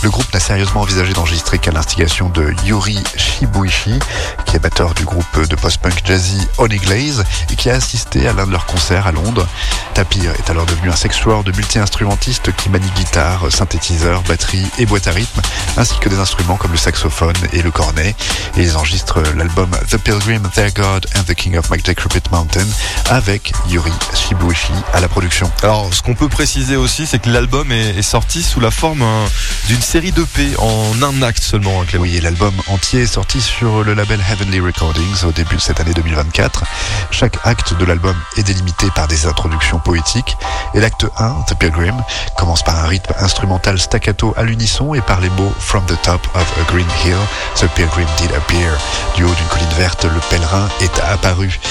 Le 0.04 0.10
groupe 0.10 0.32
n'a 0.34 0.40
sérieusement 0.40 0.82
envisagé 0.82 1.14
d'enregistrer 1.14 1.58
qu'à 1.58 1.72
l'instigation 1.72 2.30
de 2.30 2.54
Yuri 2.66 3.02
Shibuishi, 3.16 4.00
qui 4.46 4.56
est 4.56 4.60
batteur 4.60 4.94
du 4.94 5.04
groupe 5.04 5.48
de 5.50 5.56
post-punk 5.56 6.02
jazzy 6.06 6.48
Honey 6.58 6.78
Glaze 6.78 7.24
et 7.52 7.56
qui 7.56 7.70
a 7.70 7.76
assisté 7.76 8.28
à 8.28 8.34
l'un 8.34 8.46
de 8.46 8.52
leurs 8.52 8.66
concerts 8.66 9.08
à 9.08 9.12
Londres. 9.12 9.48
Tapir 9.94 10.32
est 10.38 10.50
alors 10.50 10.68
devenu 10.68 10.90
un 10.90 10.96
sexueur 10.96 11.44
de 11.44 11.52
multi-instrumentiste 11.52 12.56
qui 12.56 12.70
manie 12.70 12.90
guitare, 12.96 13.52
synthétiseur, 13.52 14.22
batterie 14.24 14.66
et 14.78 14.86
boîte 14.86 15.08
à 15.08 15.12
rythme, 15.12 15.42
ainsi 15.78 15.98
que 16.00 16.10
des 16.10 16.20
instruments 16.20 16.58
comme 16.58 16.72
le 16.72 16.78
saxophone 16.78 17.36
et 17.52 17.64
le 17.64 17.72
cornet. 17.72 18.16
Et 18.56 18.62
ils 18.62 18.78
enregistrent 18.78 19.22
l'album 19.36 19.72
The 19.90 19.98
Pilgrim, 19.98 20.44
Their 20.54 20.72
God 20.74 21.08
and 21.16 21.24
the 21.24 21.34
King 21.34 21.58
of 21.58 21.72
My 21.72 21.82
Decrepit 21.82 22.24
Mountain 22.32 22.68
avec 23.10 23.52
Yuri 23.70 23.92
Shibuishi 24.14 24.74
à 24.94 25.00
la 25.00 25.08
production. 25.08 25.52
Alors, 25.64 25.92
ce 25.94 26.02
qu'on 26.02 26.16
peut 26.16 26.30
préciser 26.30 26.76
aussi, 26.76 27.08
c'est 27.08 27.20
que 27.20 27.30
l'album 27.30 27.72
est, 27.72 28.02
sorti 28.02 28.44
sous 28.44 28.60
la 28.60 28.72
forme 28.72 29.02
hein, 29.02 29.26
d'une 29.68 29.82
série 29.88 30.12
d'EP 30.12 30.58
en 30.60 31.02
un 31.02 31.22
acte 31.22 31.42
seulement, 31.42 31.82
hein. 31.82 31.86
Oui, 31.98 32.20
l'album 32.22 32.54
entier 32.68 33.04
est 33.04 33.14
sorti 33.14 33.40
sur 33.40 33.86
le 33.86 33.94
label 33.94 34.20
Heavenly 34.30 34.60
Recordings 34.60 35.24
au 35.26 35.32
début 35.32 35.56
de 35.56 35.62
cette 35.62 35.80
année 35.80 35.94
2024. 35.94 36.66
Chaque 37.10 37.38
acte 37.46 37.74
de 37.74 37.86
l'album 37.86 38.14
est 38.36 38.44
délimité 38.44 38.88
par 38.94 39.08
des 39.08 39.28
introductions 39.28 39.80
poétiques. 39.80 40.36
Et 40.74 40.82
l'acte 40.82 41.06
1, 41.18 41.44
The 41.48 41.58
Pilgrim, 41.58 41.96
commence 42.36 42.64
par 42.64 42.78
un 42.78 42.88
rythme 42.88 43.14
instrumental 43.20 43.80
staccato 43.80 44.34
à 44.36 44.44
l'unisson 44.44 44.94
et 44.94 45.00
par 45.00 45.22
les 45.22 45.30
mots 45.30 45.54
From 45.58 45.86
the 45.86 46.00
top 46.02 46.20
of 46.36 46.46
a 46.60 46.70
green 46.70 46.88
hill, 47.06 47.18
The 47.56 47.74
Pilgrim 47.74 48.08
did 48.18 48.34
appear. 48.34 48.78
Du 49.16 49.24
haut 49.24 49.34
d'une 49.34 49.48
colline 49.48 49.78
verte, 49.78 50.04
le 50.04 50.20
pèlerin 50.30 50.68
est 50.82 51.00
apparu. 51.00 51.62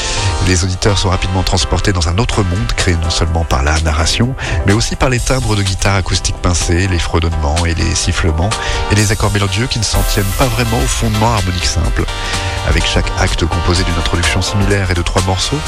Les 0.46 0.64
auditeurs 0.64 0.96
sont 0.96 1.10
rapidement 1.10 1.42
transportés 1.42 1.92
dans 1.92 2.08
un 2.08 2.16
autre 2.16 2.42
monde 2.42 2.72
créé 2.76 2.94
non 2.96 3.10
seulement 3.10 3.44
par 3.44 3.62
la 3.62 3.78
narration, 3.80 4.34
mais 4.66 4.72
aussi 4.72 4.96
par 4.96 5.10
les 5.10 5.20
timbres 5.20 5.54
de 5.54 5.62
guitare 5.62 5.96
acoustique 5.96 6.36
pincés, 6.36 6.88
les 6.88 6.98
fredonnements 6.98 7.66
et 7.66 7.74
les 7.74 7.94
et 8.08 8.94
les 8.94 9.10
accords 9.10 9.32
mélodieux 9.32 9.66
qui 9.66 9.78
ne 9.78 9.84
s'en 9.84 10.02
tiennent 10.02 10.24
pas 10.38 10.46
vraiment 10.46 10.78
au 10.78 10.86
fondement 10.86 11.32
harmonique 11.32 11.66
simple. 11.66 12.04
Avec 12.68 12.84
chaque 12.86 13.10
acte 13.18 13.44
composé 13.46 13.82
d'une 13.84 13.96
introduction 13.98 14.42
similaire 14.42 14.90
et 14.90 14.94
de 14.94 15.02
trois 15.02 15.22
morceaux, 15.22 15.58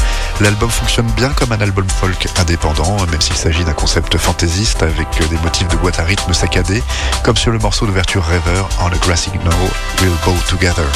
l'album 0.41 0.71
fonctionne 0.71 1.07
bien 1.17 1.31
comme 1.31 1.53
un 1.53 1.61
album 1.61 1.87
folk 1.89 2.29
indépendant, 2.39 2.97
même 3.11 3.21
s'il 3.21 3.37
s'agit 3.37 3.65
d'un 3.65 3.73
concept 3.73 4.17
fantaisiste 4.19 4.83
avec 4.83 5.09
des 5.29 5.39
motifs 5.39 5.69
de 5.69 5.77
boîte 5.77 5.99
à 5.99 6.05
rythme 6.05 6.33
saccadés, 6.33 6.83
comme 7.25 7.37
sur 7.37 7.51
le 7.51 7.59
morceau 7.59 7.87
d'ouverture 7.87 8.25
Rêver 8.25 8.63
On 8.81 8.87
a 8.87 8.99
Grassy 8.99 9.31
Knoll, 9.31 9.55
We'll 10.01 10.11
Bow 10.25 10.35
Together. 10.49 10.87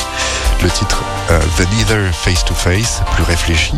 Le 0.62 0.70
titre 0.70 1.03
euh, 1.30 1.40
The 1.57 1.68
Neither 1.72 2.14
Face 2.14 2.45
to 2.45 2.55
Face, 2.55 3.03
plus 3.14 3.24
réfléchi, 3.24 3.74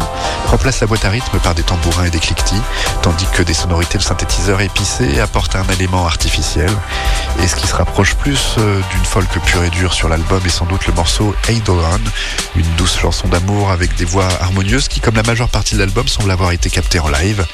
remplace 0.51 0.81
la 0.81 0.87
boîte 0.87 1.05
à 1.05 1.11
rythme 1.11 1.39
par 1.39 1.55
des 1.55 1.63
tambourins 1.63 2.05
et 2.05 2.11
des 2.11 2.19
cliquetis, 2.19 2.61
tandis 3.03 3.27
que 3.33 3.43
des 3.43 3.55
sonorités 3.55 3.97
de 3.97 4.03
synthétiseurs 4.03 4.61
épicés 4.61 5.21
apportent 5.21 5.57
un 5.57 5.65
élément 5.73 6.07
artificiel. 6.07 6.71
Ce 7.55 7.61
qui 7.61 7.67
se 7.69 7.75
rapproche 7.75 8.15
plus 8.15 8.57
euh, 8.59 8.81
d'une 8.91 9.05
folk 9.05 9.29
pure 9.45 9.63
et 9.63 9.71
dure 9.71 9.93
sur 9.93 10.09
l'album 10.09 10.41
est 10.45 10.51
sans 10.51 10.67
doute 10.67 10.87
le 10.87 10.93
morceau 10.93 11.35
Eidolon, 11.49 12.01
une 12.57 12.67
douce 12.77 12.99
chanson 12.99 13.29
d'amour 13.29 13.71
avec 13.71 13.95
des 13.95 14.05
voix 14.05 14.29
harmonieuses 14.41 14.89
qui, 14.89 15.01
comme 15.01 15.15
la 15.15 15.23
majeure 15.23 15.49
partie 15.49 15.75
de 15.75 15.81
l'album, 15.81 16.09
semble 16.09 16.31
avoir 16.31 16.51
été 16.53 16.69
captée 16.71 16.99
en 16.99 17.09
live. 17.09 17.47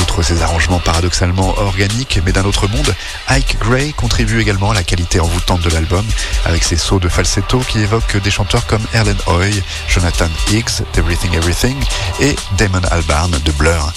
Outre 0.00 0.22
ces 0.22 0.42
arrangements 0.42 0.78
paradoxalement 0.78 1.58
organiques 1.58 2.20
mais 2.24 2.32
d'un 2.32 2.44
autre 2.44 2.68
monde, 2.68 2.94
Ike 3.28 3.58
Gray 3.60 3.92
contribue 3.92 4.40
également 4.40 4.70
à 4.70 4.74
la 4.74 4.84
qualité 4.84 5.18
envoûtante 5.18 5.62
de 5.62 5.70
l'album, 5.70 6.04
avec 6.44 6.62
ses 6.62 6.76
sauts 6.76 7.00
de 7.00 7.08
falsetto 7.08 7.58
qui 7.60 7.80
évoquent 7.80 8.22
des 8.22 8.30
chanteurs 8.30 8.66
comme 8.66 8.82
Erlen 8.94 9.18
Hoy, 9.26 9.62
Jonathan 9.88 10.28
Higgs 10.50 10.84
d'Everything 10.94 11.34
Everything 11.34 11.76
et 12.20 12.36
Damon 12.58 12.82
Albarn 12.90 13.32
de 13.44 13.52
Blur. 13.52 13.92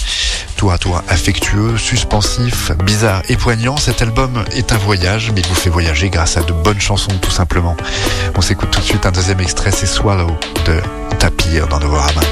Tour 0.56 0.72
à 0.72 0.78
tour 0.78 1.02
affectueux, 1.08 1.76
suspensif, 1.76 2.72
bizarre 2.84 3.22
et 3.28 3.36
poignant, 3.36 3.76
cet 3.76 4.00
album 4.00 4.42
est 4.52 4.72
un 4.72 4.78
voyage, 4.78 5.30
mais 5.34 5.42
il 5.42 5.46
vous 5.46 5.54
fait 5.54 5.68
voyager 5.68 6.08
grâce 6.08 6.38
à 6.38 6.42
de 6.42 6.52
bonnes 6.52 6.80
chansons 6.80 7.12
tout 7.20 7.30
simplement. 7.30 7.76
On 8.34 8.40
s'écoute 8.40 8.70
tout 8.70 8.80
de 8.80 8.84
suite 8.84 9.04
un 9.04 9.12
deuxième 9.12 9.40
extrait, 9.40 9.70
c'est 9.70 9.86
Swallow 9.86 10.34
de 10.66 10.80
Tapir 11.18 11.68
dans 11.68 11.78
Novorama. 11.78 12.22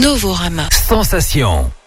Novorama. 0.00 0.68
Sensation. 0.70 1.77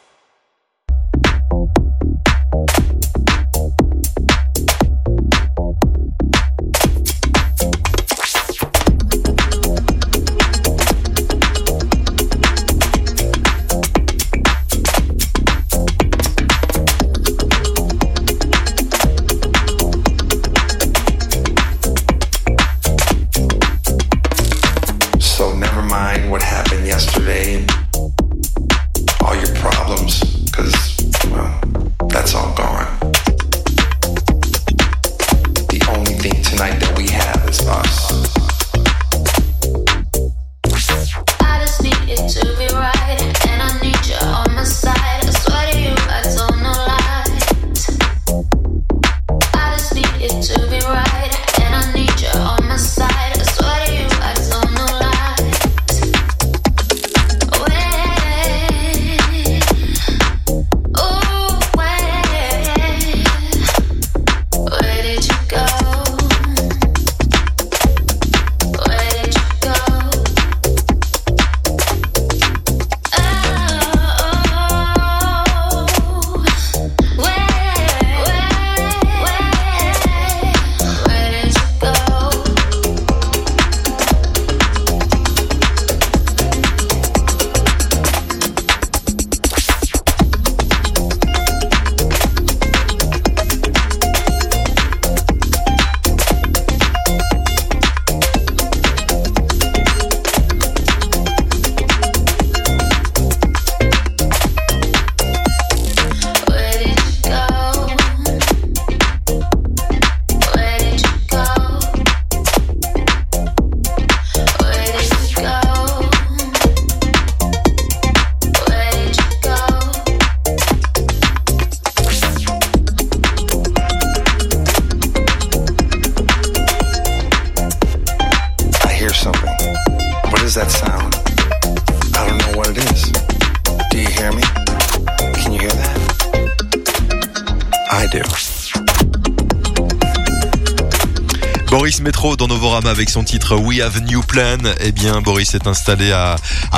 Avec 142.92 143.10
son 143.10 143.24
titre 143.24 143.56
We 143.56 143.80
Have 143.80 144.02
New 144.02 144.22
Plan. 144.22 144.58
Eh 144.82 144.92
bien, 144.92 145.22
Boris 145.22 145.56
est 145.56 145.66
installé 145.66 146.12
à, 146.12 146.36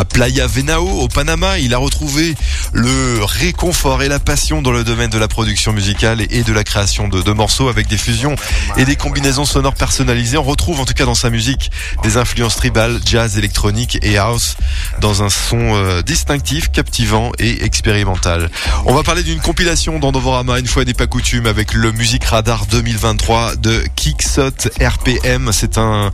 Playa 0.08 0.46
Venao, 0.46 0.88
au 0.88 1.08
Panama. 1.08 1.58
Il 1.58 1.74
a 1.74 1.80
retrouvé 1.80 2.36
le 2.72 3.24
réconfort 3.24 4.04
et 4.04 4.08
la 4.08 4.20
passion 4.20 4.62
dans 4.62 4.72
le 4.72 4.84
domaine 4.84 5.10
de 5.10 5.18
la 5.18 5.28
production 5.28 5.74
musicale 5.74 6.22
et, 6.22 6.44
de 6.44 6.54
la 6.54 6.64
création 6.64 7.08
de 7.08 7.32
morceaux 7.32 7.68
avec 7.68 7.88
des 7.88 7.98
fusions 7.98 8.36
et 8.78 8.86
des 8.86 8.96
combinaisons 8.96 9.46
sonores 9.46 9.74
personnalisées. 9.74 10.38
On 10.38 10.44
retrouve 10.44 10.80
en 10.80 10.86
tout 10.86 10.94
cas 10.94 11.06
dans 11.06 11.16
sa 11.16 11.32
musique 11.32 11.72
des 12.04 12.18
influences 12.18 12.58
tribales, 12.58 13.00
jazz, 13.04 13.40
électronique 13.40 13.98
et 14.04 14.18
house 14.20 14.56
dans 15.04 15.22
un 15.22 15.30
son 15.30 15.76
euh, 15.76 16.02
distinctif, 16.02 16.72
captivant 16.72 17.34
et 17.38 17.66
expérimental. 17.66 18.50
On 18.86 18.94
va 18.94 19.04
parler 19.04 19.22
d'une 19.22 19.42
compilation 19.42 20.00
dans 20.00 20.14
Novorama, 20.14 20.60
une 20.60 20.66
fois 20.66 20.86
n'est 20.86 20.94
pas 20.94 21.08
coutume, 21.08 21.46
avec 21.46 21.74
le 21.74 21.92
Music 21.92 22.24
Radar 22.24 22.66
2023 22.68 23.58
de 23.58 23.84
Kicksot 23.98 24.70
RPM. 24.82 25.50
C'est 25.52 25.78
un 25.78 26.14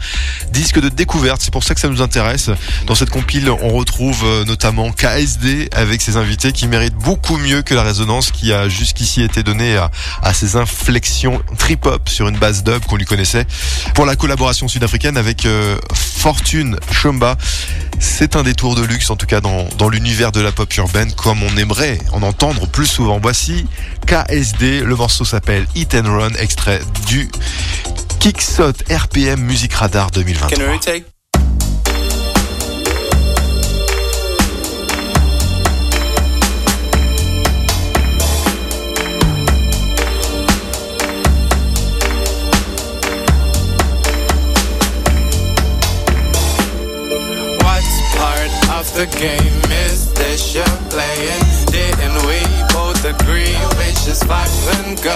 disque 0.51 0.81
de 0.81 0.89
découverte, 0.89 1.39
c'est 1.39 1.53
pour 1.53 1.63
ça 1.63 1.75
que 1.75 1.81
ça 1.81 1.87
nous 1.87 2.01
intéresse. 2.01 2.49
Dans 2.87 2.95
cette 2.95 3.11
compile, 3.11 3.51
on 3.51 3.69
retrouve 3.69 4.23
euh, 4.25 4.43
notamment 4.45 4.91
KSD 4.91 5.69
avec 5.71 6.01
ses 6.01 6.17
invités 6.17 6.51
qui 6.51 6.67
méritent 6.67 6.95
beaucoup 6.95 7.37
mieux 7.37 7.61
que 7.61 7.75
la 7.75 7.83
résonance 7.83 8.31
qui 8.31 8.51
a 8.53 8.69
jusqu'ici 8.69 9.21
été 9.21 9.43
donnée 9.43 9.77
à, 9.77 9.91
à 10.23 10.33
ses 10.33 10.55
inflexions 10.55 11.39
trip-hop 11.59 12.09
sur 12.09 12.27
une 12.27 12.37
base 12.39 12.63
dub 12.63 12.83
qu'on 12.85 12.95
lui 12.95 13.05
connaissait. 13.05 13.45
Pour 13.93 14.07
la 14.07 14.15
collaboration 14.15 14.67
sud-africaine 14.67 15.15
avec 15.15 15.45
euh, 15.45 15.77
Fortune 15.93 16.79
Chomba, 16.91 17.37
c'est 17.99 18.35
un 18.35 18.43
détour 18.43 18.75
de 18.75 18.83
luxe, 18.83 19.09
en 19.09 19.15
tout 19.15 19.25
cas 19.25 19.41
dans, 19.41 19.67
dans 19.77 19.89
l'univers 19.89 20.31
de 20.31 20.41
la 20.41 20.51
pop 20.51 20.73
urbaine, 20.77 21.11
comme 21.13 21.43
on 21.43 21.57
aimerait 21.57 21.99
en 22.11 22.23
entendre 22.23 22.67
plus 22.67 22.87
souvent. 22.87 23.19
Voici 23.21 23.65
KSD, 24.07 24.81
le 24.81 24.95
morceau 24.95 25.25
s'appelle 25.25 25.67
Hit 25.75 25.95
and 25.95 26.05
Run, 26.05 26.33
extrait 26.39 26.81
du 27.07 27.29
Kicksot 28.19 28.73
RPM 28.89 29.41
Music 29.41 29.73
Radar 29.73 30.11
2023. 30.11 30.49
The 48.99 49.17
game 49.17 49.63
is 49.87 50.11
this 50.11 50.53
you're 50.53 50.77
playing? 50.91 51.43
Didn't 51.71 52.19
we 52.27 52.35
both 52.75 52.99
agree 53.07 53.55
which 53.79 54.03
is 54.11 54.21
five 54.23 54.51
and 54.75 54.99
go? 55.01 55.15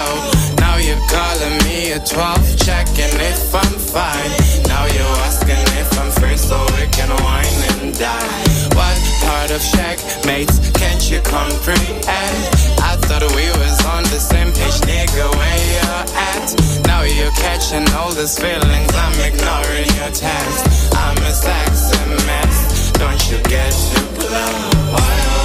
Now 0.64 0.78
you're 0.78 1.04
calling 1.12 1.58
me 1.68 1.92
a 1.92 2.00
12, 2.00 2.64
checking 2.64 3.12
if 3.20 3.54
I'm 3.54 3.76
fine. 3.76 4.32
Now 4.72 4.88
you're 4.88 5.18
asking 5.28 5.60
if 5.76 6.00
I'm 6.00 6.12
free 6.16 6.38
so 6.38 6.64
we 6.80 6.88
can 6.96 7.12
wine 7.28 7.60
and 7.76 7.92
dine. 8.00 8.48
What 8.72 8.96
part 9.28 9.52
of 9.52 9.60
checkmates 9.76 10.64
can't 10.80 11.04
you 11.12 11.20
comprehend? 11.20 12.08
I 12.80 12.96
thought 13.04 13.28
we 13.36 13.52
was 13.60 13.78
on 13.92 14.04
the 14.04 14.22
same 14.32 14.54
page, 14.56 14.80
nigga, 14.88 15.28
where 15.36 15.62
you're 15.76 16.06
at. 16.32 16.48
Now 16.88 17.04
you're 17.04 17.36
catching 17.36 17.84
all 18.00 18.12
these 18.12 18.40
feelings, 18.40 18.96
I'm 18.96 19.20
ignoring 19.20 19.92
your 20.00 20.12
text. 20.16 20.72
I'm 20.96 21.18
a 21.20 21.34
sexy 21.36 22.00
mess, 22.28 22.83
don't 23.00 23.32
you 23.32 23.38
get 23.44 23.72
too 23.72 24.06
close? 24.16 24.74
Why, 24.92 25.43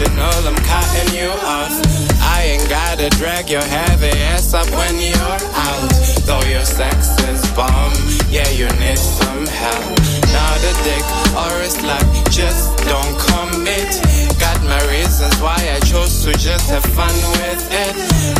I'm 0.00 0.54
cutting 0.62 1.12
you 1.18 1.28
off. 1.42 1.74
I 2.22 2.54
ain't 2.54 2.68
gotta 2.68 3.10
drag 3.18 3.50
your 3.50 3.64
heavy 3.64 4.16
ass 4.30 4.54
up 4.54 4.70
when 4.70 4.94
you're 5.00 5.18
out. 5.18 5.90
Though 6.22 6.46
your 6.48 6.64
sex 6.64 7.18
is 7.26 7.42
bomb, 7.58 7.92
yeah, 8.30 8.48
you 8.50 8.68
need 8.78 8.96
some 8.96 9.44
help. 9.46 9.98
Not 10.30 10.58
a 10.62 10.74
dick 10.86 11.02
or 11.34 11.50
a 11.50 11.66
slut, 11.66 12.06
just 12.30 12.78
don't 12.86 13.18
commit. 13.18 13.90
Got 14.38 14.62
my 14.62 14.78
reasons 14.86 15.34
why 15.40 15.58
I 15.58 15.80
chose 15.80 16.22
to 16.26 16.32
just 16.34 16.70
have 16.70 16.84
fun 16.94 17.14
with 17.42 17.66
it. 17.72 17.94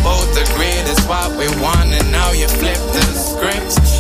Both 0.05 0.31
agreed 0.39 0.87
it's 0.87 1.05
what 1.09 1.33
we 1.33 1.49
want, 1.61 1.91
and 1.91 2.13
now 2.13 2.31
you 2.31 2.47
flip 2.47 2.79
the 2.95 3.03
script. 3.19 3.98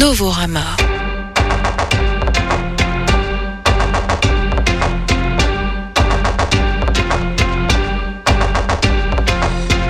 Novorama. 0.00 0.66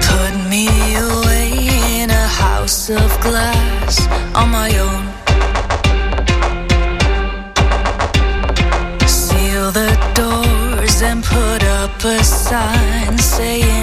Put 0.09 0.35
me 0.49 0.67
away 0.97 1.51
in 2.01 2.09
a 2.09 2.27
house 2.45 2.89
of 2.89 3.09
glass 3.21 4.09
on 4.35 4.49
my 4.51 4.71
own. 4.87 5.05
Seal 9.07 9.71
the 9.73 9.93
doors 10.15 11.03
and 11.03 11.23
put 11.23 11.63
up 11.65 12.03
a 12.03 12.25
sign 12.25 13.19
saying. 13.19 13.78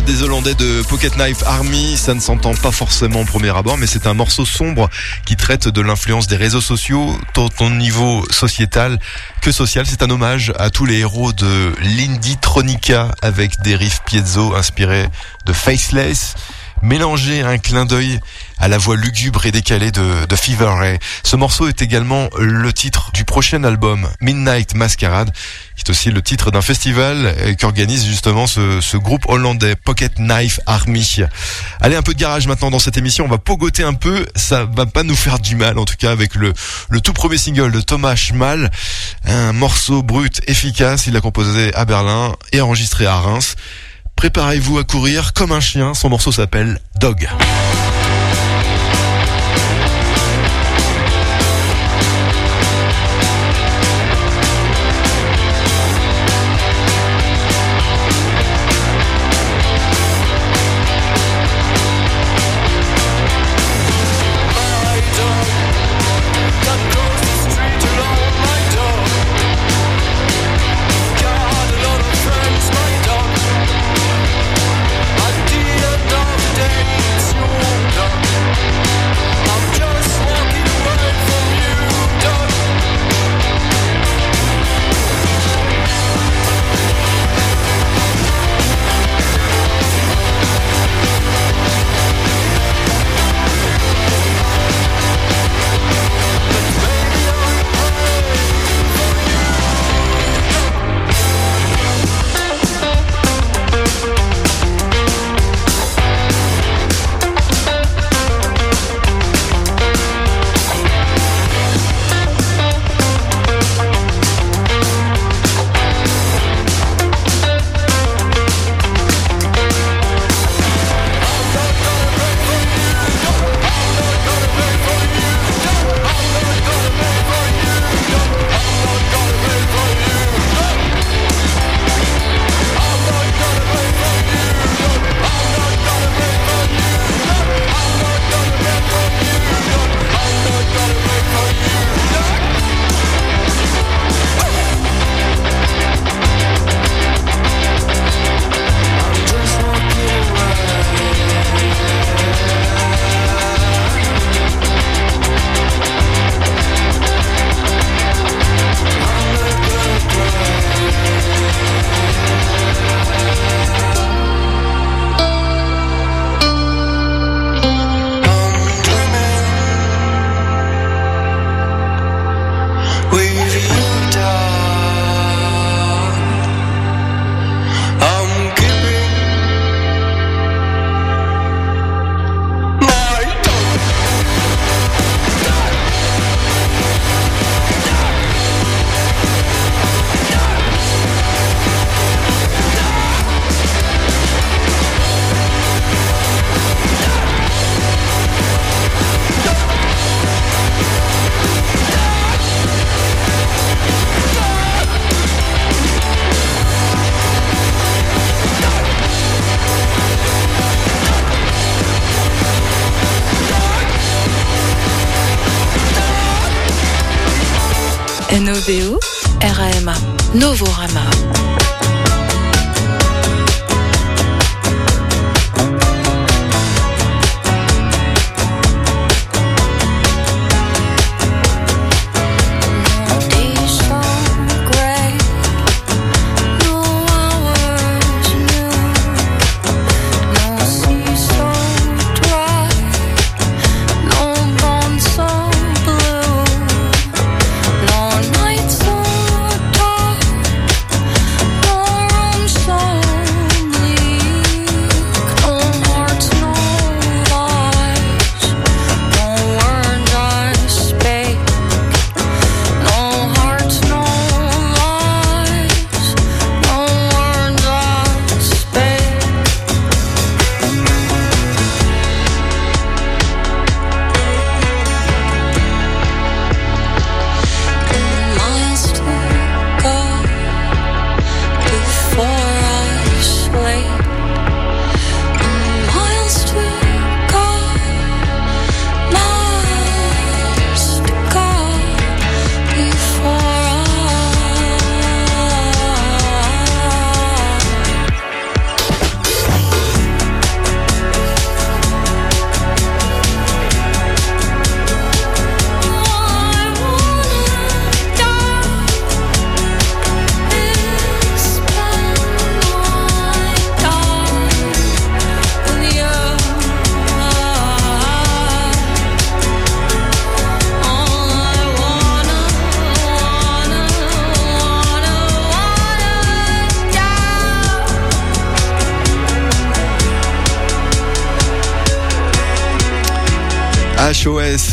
Des 0.00 0.22
Hollandais 0.22 0.54
de 0.54 0.80
Pocket 0.88 1.16
Knife 1.18 1.42
Army, 1.44 1.98
ça 1.98 2.14
ne 2.14 2.20
s'entend 2.20 2.54
pas 2.54 2.70
forcément 2.70 3.20
au 3.20 3.24
premier 3.26 3.54
abord, 3.54 3.76
mais 3.76 3.86
c'est 3.86 4.06
un 4.06 4.14
morceau 4.14 4.46
sombre 4.46 4.88
qui 5.26 5.36
traite 5.36 5.68
de 5.68 5.80
l'influence 5.82 6.26
des 6.26 6.36
réseaux 6.36 6.62
sociaux, 6.62 7.14
tant 7.34 7.50
au 7.60 7.68
niveau 7.68 8.24
sociétal 8.30 8.98
que 9.42 9.52
social. 9.52 9.84
C'est 9.86 10.02
un 10.02 10.08
hommage 10.08 10.50
à 10.58 10.70
tous 10.70 10.86
les 10.86 11.00
héros 11.00 11.34
de 11.34 11.74
l'Indie 11.82 12.38
Tronica 12.38 13.10
avec 13.20 13.60
des 13.60 13.76
riffs 13.76 14.00
piezo 14.06 14.54
inspirés 14.54 15.08
de 15.44 15.52
Faceless, 15.52 16.36
mélangé 16.80 17.42
à 17.42 17.48
un 17.48 17.58
clin 17.58 17.84
d'œil 17.84 18.18
à 18.62 18.68
la 18.68 18.78
voix 18.78 18.96
lugubre 18.96 19.44
et 19.44 19.50
décalée 19.50 19.90
de, 19.90 20.24
de 20.24 20.36
Fever 20.36 20.72
Ray. 20.78 20.98
Ce 21.24 21.34
morceau 21.34 21.66
est 21.68 21.82
également 21.82 22.30
le 22.38 22.72
titre 22.72 23.10
du 23.12 23.24
prochain 23.24 23.64
album 23.64 24.08
Midnight 24.20 24.74
Masquerade, 24.74 25.32
qui 25.76 25.82
est 25.84 25.90
aussi 25.90 26.12
le 26.12 26.22
titre 26.22 26.52
d'un 26.52 26.62
festival 26.62 27.26
euh, 27.26 27.54
qu'organise 27.54 28.06
justement 28.06 28.46
ce, 28.46 28.80
ce 28.80 28.96
groupe 28.96 29.28
hollandais 29.28 29.74
Pocket 29.74 30.16
Knife 30.16 30.60
Army. 30.66 31.18
Allez, 31.80 31.96
un 31.96 32.02
peu 32.02 32.14
de 32.14 32.20
garage 32.20 32.46
maintenant 32.46 32.70
dans 32.70 32.78
cette 32.78 32.96
émission. 32.96 33.24
On 33.24 33.28
va 33.28 33.38
pogoter 33.38 33.82
un 33.82 33.94
peu. 33.94 34.24
Ça 34.36 34.64
va 34.64 34.86
pas 34.86 35.02
nous 35.02 35.16
faire 35.16 35.40
du 35.40 35.56
mal, 35.56 35.76
en 35.76 35.84
tout 35.84 35.96
cas, 35.98 36.12
avec 36.12 36.36
le, 36.36 36.52
le 36.88 37.00
tout 37.00 37.12
premier 37.12 37.38
single 37.38 37.72
de 37.72 37.80
Thomas 37.80 38.14
Schmal. 38.14 38.70
Un 39.26 39.52
morceau 39.52 40.04
brut, 40.04 40.40
efficace. 40.46 41.08
Il 41.08 41.14
l'a 41.14 41.20
composé 41.20 41.74
à 41.74 41.84
Berlin 41.84 42.36
et 42.52 42.60
enregistré 42.60 43.06
à 43.06 43.16
Reims. 43.16 43.56
Préparez-vous 44.14 44.78
à 44.78 44.84
courir 44.84 45.32
comme 45.32 45.50
un 45.50 45.60
chien. 45.60 45.94
Son 45.94 46.10
morceau 46.10 46.30
s'appelle 46.30 46.80
Dog. 47.00 47.28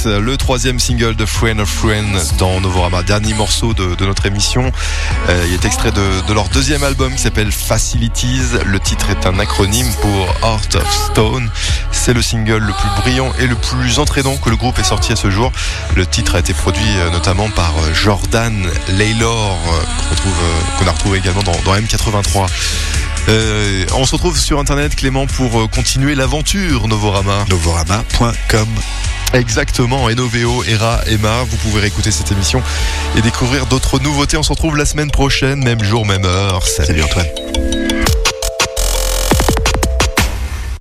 Le 0.06 0.38
troisième 0.38 0.80
single 0.80 1.16
de 1.16 1.26
Friend 1.26 1.60
of 1.60 1.68
Friend 1.68 2.08
dans 2.38 2.62
Novorama, 2.62 3.04
dernier 3.04 3.34
morceau 3.34 3.74
de, 3.74 4.06
notre 4.06 4.26
émission. 4.26 4.72
Euh, 5.28 5.46
il 5.48 5.54
est 5.54 5.66
extrait 5.66 5.92
de, 5.92 6.34
leur 6.34 6.48
deuxième 6.50 6.84
album 6.84 7.14
qui 7.14 7.22
s'appelle 7.22 7.52
Facilities. 7.52 8.42
Le 8.66 8.80
titre 8.80 9.10
est 9.10 9.26
un 9.26 9.38
acronyme 9.40 9.92
pour 10.02 10.28
Heart 10.44 10.76
of 10.76 11.12
Stone. 11.12 11.50
C'est 11.92 12.14
le 12.14 12.22
single 12.22 12.60
le 12.60 12.74
plus 12.74 13.02
brillant 13.02 13.34
et 13.40 13.48
le 13.48 13.56
plus 13.56 14.00
entraînant 14.00 14.38
que 14.38 14.50
le 14.50 14.56
groupe 14.56 14.80
ait 14.80 14.84
sorti 14.84 15.12
à 15.12 15.16
ce 15.16 15.30
jour. 15.30 15.52
Le 15.96 16.06
titre 16.06 16.36
a 16.36 16.40
été 16.40 16.54
produit 16.54 16.82
euh, 16.98 17.10
notamment 17.10 17.50
par 17.50 17.74
euh, 17.80 17.94
Jordan 17.94 18.56
Laylor, 18.90 19.58
qu'on 20.80 20.88
a 20.88 20.92
retrouvé 20.92 21.18
également 21.18 21.44
dans, 21.44 21.60
dans 21.66 21.76
M83. 21.76 22.48
Euh, 23.28 23.86
on 23.96 24.06
se 24.06 24.14
retrouve 24.14 24.38
sur 24.38 24.60
internet 24.60 24.96
Clément 24.96 25.28
pour 25.28 25.70
continuer 25.72 26.16
l'aventure 26.16 26.88
Novorama. 26.88 27.46
Novorama.com. 27.50 28.68
Exactement, 29.34 30.10
Enoveo, 30.10 30.64
Era, 30.64 31.02
Emma, 31.08 31.44
vous 31.44 31.58
pouvez 31.58 31.82
réécouter 31.82 32.12
cette 32.12 32.32
émission 32.32 32.64
et 33.16 33.22
découvrir 33.22 33.68
d'autres 33.68 34.00
nouveautés. 34.00 34.38
On 34.38 34.44
se 34.44 34.50
retrouve 34.50 34.76
la 34.76 34.86
semaine 34.86 35.12
prochaine, 35.12 35.64
même 35.64 35.84
jour, 35.84 36.06
même 36.06 36.26
heure. 36.26 36.66
Salut. 36.68 37.04
Antoine. 37.04 37.28